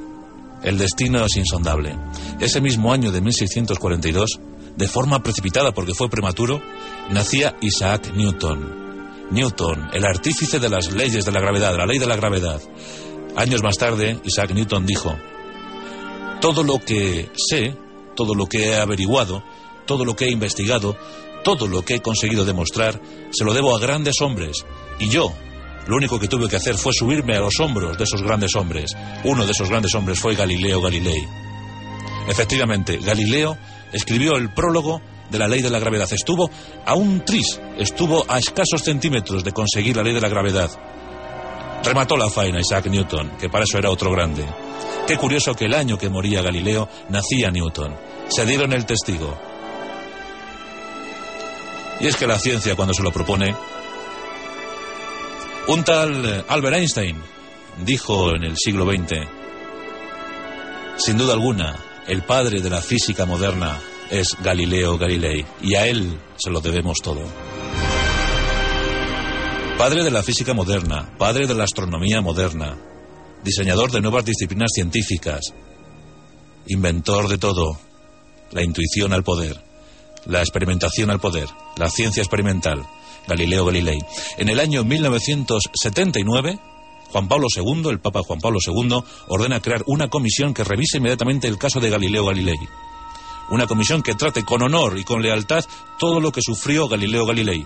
El 0.62 0.78
destino 0.78 1.26
es 1.26 1.36
insondable. 1.36 1.98
Ese 2.40 2.62
mismo 2.62 2.94
año 2.94 3.12
de 3.12 3.20
1642, 3.20 4.40
de 4.78 4.88
forma 4.88 5.24
precipitada 5.24 5.72
porque 5.72 5.96
fue 5.96 6.10
prematuro, 6.10 6.62
nacía 7.10 7.58
Isaac 7.62 8.14
Newton. 8.14 8.86
Newton, 9.32 9.90
el 9.94 10.06
artífice 10.06 10.60
de 10.60 10.70
las 10.70 10.92
leyes 10.94 11.26
de 11.26 11.32
la 11.32 11.40
gravedad, 11.40 11.76
la 11.76 11.88
ley 11.88 11.98
de 11.98 12.06
la 12.06 12.16
gravedad. 12.16 12.62
Años 13.36 13.64
más 13.64 13.78
tarde, 13.78 14.20
Isaac 14.24 14.52
Newton 14.52 14.86
dijo, 14.86 15.18
todo 16.40 16.64
lo 16.64 16.78
que 16.78 17.32
sé, 17.36 17.76
todo 18.16 18.36
lo 18.36 18.46
que 18.46 18.70
he 18.70 18.76
averiguado, 18.76 19.44
todo 19.88 20.06
lo 20.06 20.16
que 20.16 20.26
he 20.26 20.32
investigado, 20.32 20.96
todo 21.44 21.68
lo 21.68 21.84
que 21.84 21.96
he 21.96 22.02
conseguido 22.02 22.46
demostrar, 22.46 23.02
se 23.32 23.44
lo 23.44 23.56
debo 23.56 23.76
a 23.76 23.80
grandes 23.80 24.22
hombres. 24.22 24.66
Y 25.00 25.10
yo, 25.10 25.34
lo 25.88 25.96
único 25.96 26.20
que 26.20 26.28
tuve 26.28 26.50
que 26.50 26.56
hacer 26.56 26.76
fue 26.76 26.94
subirme 26.94 27.36
a 27.36 27.42
los 27.42 27.60
hombros 27.60 27.98
de 27.98 28.04
esos 28.04 28.22
grandes 28.22 28.56
hombres. 28.56 28.92
Uno 29.24 29.46
de 29.46 29.52
esos 29.52 29.70
grandes 29.70 29.94
hombres 29.94 30.20
fue 30.20 30.36
Galileo 30.36 30.82
Galilei. 30.82 31.28
Efectivamente, 32.28 32.98
Galileo 32.98 33.58
escribió 33.94 34.36
el 34.36 34.52
prólogo 34.52 35.02
de 35.30 35.40
la 35.40 35.48
ley 35.48 35.62
de 35.62 35.70
la 35.70 35.80
gravedad. 35.80 36.12
Estuvo 36.12 36.50
a 36.86 36.96
un 36.96 37.24
tris, 37.24 37.60
estuvo 37.78 38.26
a 38.28 38.40
escasos 38.40 38.82
centímetros 38.84 39.44
de 39.44 39.52
conseguir 39.52 39.96
la 39.96 40.04
ley 40.04 40.14
de 40.14 40.22
la 40.22 40.30
gravedad. 40.30 40.72
Remató 41.84 42.18
la 42.18 42.32
faena 42.32 42.60
Isaac 42.60 42.88
Newton, 42.88 43.38
que 43.40 43.50
para 43.50 43.66
eso 43.66 43.78
era 43.78 43.92
otro 43.92 44.12
grande. 44.12 44.44
Qué 45.08 45.18
curioso 45.18 45.54
que 45.54 45.66
el 45.66 45.76
año 45.76 46.00
que 46.00 46.10
moría 46.10 46.42
Galileo 46.42 46.90
nacía 47.10 47.52
Newton. 47.52 47.96
Se 48.28 48.44
dieron 48.46 48.74
el 48.74 48.88
testigo. 48.88 49.38
Y 52.00 52.08
es 52.08 52.18
que 52.18 52.26
la 52.26 52.40
ciencia 52.40 52.76
cuando 52.76 52.94
se 52.94 53.04
lo 53.04 53.12
propone... 53.12 53.56
Un 55.68 55.84
tal 55.84 56.46
Albert 56.48 56.76
Einstein 56.76 57.18
dijo 57.84 58.36
en 58.36 58.44
el 58.44 58.56
siglo 58.56 58.86
XX, 58.86 59.28
sin 60.98 61.18
duda 61.18 61.34
alguna, 61.34 61.76
el 62.08 62.22
padre 62.22 62.62
de 62.62 62.70
la 62.70 62.82
física 62.82 63.26
moderna 63.26 63.82
es 64.12 64.38
Galileo 64.44 65.00
Galilei, 65.00 65.44
y 65.64 65.74
a 65.74 65.88
él 65.88 66.20
se 66.38 66.52
lo 66.52 66.62
debemos 66.62 67.00
todo. 67.02 67.22
Padre 69.80 70.04
de 70.04 70.12
la 70.12 70.22
física 70.22 70.54
moderna, 70.54 71.16
padre 71.18 71.48
de 71.48 71.56
la 71.56 71.64
astronomía 71.64 72.22
moderna, 72.22 72.78
diseñador 73.44 73.92
de 73.92 74.02
nuevas 74.02 74.24
disciplinas 74.24 74.70
científicas, 74.72 75.52
inventor 76.68 77.28
de 77.28 77.40
todo, 77.40 77.80
la 78.52 78.64
intuición 78.64 79.14
al 79.14 79.24
poder, 79.24 79.65
la 80.26 80.40
experimentación 80.40 81.10
al 81.10 81.20
poder, 81.20 81.48
la 81.78 81.90
ciencia 81.90 82.22
experimental, 82.22 82.86
Galileo 83.28 83.66
Galilei. 83.66 84.00
En 84.38 84.50
el 84.50 84.60
año 84.60 84.84
1979, 84.84 86.60
Juan 87.12 87.28
Pablo 87.28 87.48
II, 87.56 87.90
el 87.90 88.00
Papa 88.00 88.22
Juan 88.26 88.40
Pablo 88.40 88.60
II, 88.66 89.04
ordena 89.28 89.62
crear 89.62 89.84
una 89.88 90.08
comisión 90.08 90.54
que 90.54 90.64
revise 90.64 90.98
inmediatamente 90.98 91.48
el 91.48 91.58
caso 91.58 91.80
de 91.80 91.90
Galileo 91.90 92.26
Galilei. 92.26 92.60
Una 93.50 93.68
comisión 93.68 94.02
que 94.02 94.16
trate 94.16 94.44
con 94.44 94.64
honor 94.64 94.98
y 94.98 95.04
con 95.04 95.22
lealtad 95.22 95.64
todo 96.00 96.20
lo 96.20 96.32
que 96.32 96.42
sufrió 96.42 96.88
Galileo 96.88 97.26
Galilei, 97.26 97.66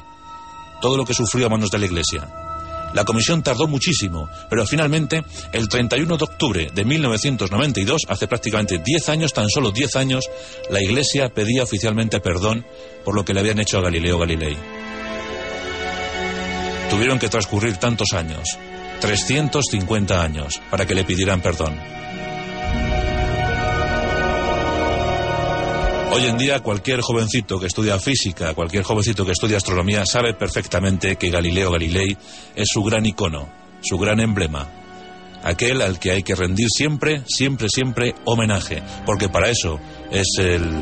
todo 0.81 0.97
lo 0.97 1.05
que 1.05 1.13
sufrió 1.13 1.47
a 1.47 1.49
manos 1.49 1.71
de 1.71 1.79
la 1.79 1.85
Iglesia. 1.85 2.48
La 2.93 3.05
comisión 3.05 3.43
tardó 3.43 3.67
muchísimo, 3.67 4.29
pero 4.49 4.65
finalmente, 4.65 5.23
el 5.51 5.69
31 5.69 6.17
de 6.17 6.23
octubre 6.23 6.71
de 6.73 6.85
1992, 6.85 8.03
hace 8.07 8.27
prácticamente 8.27 8.81
10 8.83 9.09
años, 9.09 9.33
tan 9.33 9.49
solo 9.49 9.71
10 9.71 9.95
años, 9.95 10.29
la 10.69 10.81
Iglesia 10.81 11.29
pedía 11.29 11.63
oficialmente 11.63 12.19
perdón 12.19 12.65
por 13.05 13.15
lo 13.15 13.23
que 13.23 13.33
le 13.33 13.41
habían 13.41 13.59
hecho 13.59 13.77
a 13.77 13.81
Galileo 13.81 14.17
Galilei. 14.17 14.57
Tuvieron 16.89 17.19
que 17.19 17.29
transcurrir 17.29 17.77
tantos 17.77 18.13
años, 18.13 18.57
350 19.01 20.21
años, 20.21 20.59
para 20.71 20.87
que 20.87 20.95
le 20.95 21.03
pidieran 21.03 21.41
perdón. 21.41 21.79
Hoy 26.11 26.25
en 26.25 26.39
día 26.39 26.61
cualquier 26.61 27.01
jovencito 27.01 27.59
que 27.59 27.67
estudia 27.67 27.99
física, 27.99 28.55
cualquier 28.55 28.83
jovencito 28.83 29.25
que 29.25 29.31
estudia 29.31 29.57
astronomía 29.57 30.07
sabe 30.07 30.33
perfectamente 30.33 31.17
que 31.17 31.29
Galileo 31.29 31.71
Galilei 31.71 32.17
es 32.55 32.67
su 32.67 32.83
gran 32.83 33.05
icono, 33.05 33.47
su 33.81 33.95
gran 33.99 34.19
emblema, 34.19 34.67
aquel 35.43 35.83
al 35.83 35.99
que 35.99 36.11
hay 36.11 36.23
que 36.23 36.33
rendir 36.33 36.67
siempre, 36.75 37.21
siempre, 37.27 37.67
siempre 37.69 38.15
homenaje, 38.25 38.81
porque 39.05 39.29
para 39.29 39.49
eso 39.49 39.79
es 40.11 40.27
el 40.39 40.81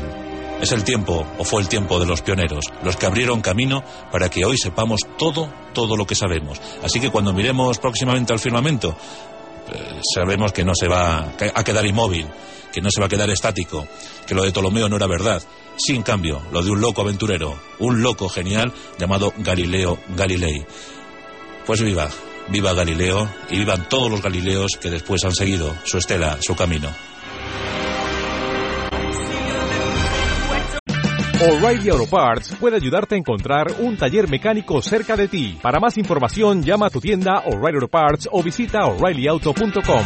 es 0.62 0.72
el 0.72 0.82
tiempo, 0.82 1.24
o 1.38 1.44
fue 1.44 1.60
el 1.60 1.68
tiempo 1.68 2.00
de 2.00 2.06
los 2.06 2.22
pioneros, 2.22 2.64
los 2.82 2.96
que 2.96 3.06
abrieron 3.06 3.42
camino 3.42 3.84
para 4.10 4.28
que 4.28 4.44
hoy 4.44 4.56
sepamos 4.56 5.02
todo, 5.16 5.52
todo 5.72 5.96
lo 5.96 6.06
que 6.06 6.14
sabemos. 6.14 6.60
Así 6.82 6.98
que 7.00 7.10
cuando 7.10 7.32
miremos 7.32 7.78
próximamente 7.78 8.32
al 8.32 8.40
firmamento, 8.40 8.96
eh, 9.72 10.00
sabemos 10.14 10.52
que 10.52 10.64
no 10.64 10.72
se 10.74 10.88
va 10.88 11.32
a 11.54 11.64
quedar 11.64 11.86
inmóvil, 11.86 12.26
que 12.72 12.80
no 12.80 12.90
se 12.90 13.00
va 13.00 13.06
a 13.06 13.08
quedar 13.08 13.30
estático, 13.30 13.86
que 14.26 14.34
lo 14.34 14.44
de 14.44 14.52
Ptolomeo 14.52 14.88
no 14.88 14.96
era 14.96 15.06
verdad. 15.06 15.42
Sin 15.76 16.02
cambio, 16.02 16.42
lo 16.52 16.62
de 16.62 16.70
un 16.70 16.80
loco 16.80 17.02
aventurero, 17.02 17.58
un 17.78 18.02
loco 18.02 18.28
genial 18.28 18.72
llamado 18.98 19.32
Galileo 19.38 19.98
Galilei. 20.16 20.66
Pues 21.66 21.82
viva, 21.82 22.08
viva 22.48 22.72
Galileo 22.72 23.28
y 23.50 23.58
vivan 23.58 23.88
todos 23.88 24.10
los 24.10 24.22
Galileos 24.22 24.72
que 24.80 24.90
después 24.90 25.24
han 25.24 25.34
seguido 25.34 25.76
su 25.84 25.98
estela, 25.98 26.38
su 26.40 26.56
camino. 26.56 26.88
O'Reilly 31.40 31.90
Auto 31.90 32.10
Parts 32.10 32.56
puede 32.58 32.74
ayudarte 32.74 33.14
a 33.14 33.18
encontrar 33.18 33.68
un 33.78 33.96
taller 33.96 34.28
mecánico 34.28 34.82
cerca 34.82 35.14
de 35.14 35.28
ti. 35.28 35.56
Para 35.62 35.78
más 35.78 35.96
información, 35.96 36.64
llama 36.64 36.86
a 36.86 36.90
tu 36.90 37.00
tienda 37.00 37.44
O'Reilly 37.46 37.76
Auto 37.76 37.86
Parts 37.86 38.28
o 38.32 38.42
visita 38.42 38.84
oreillyauto.com. 38.86 40.04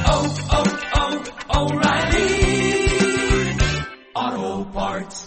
parts. 4.73 5.22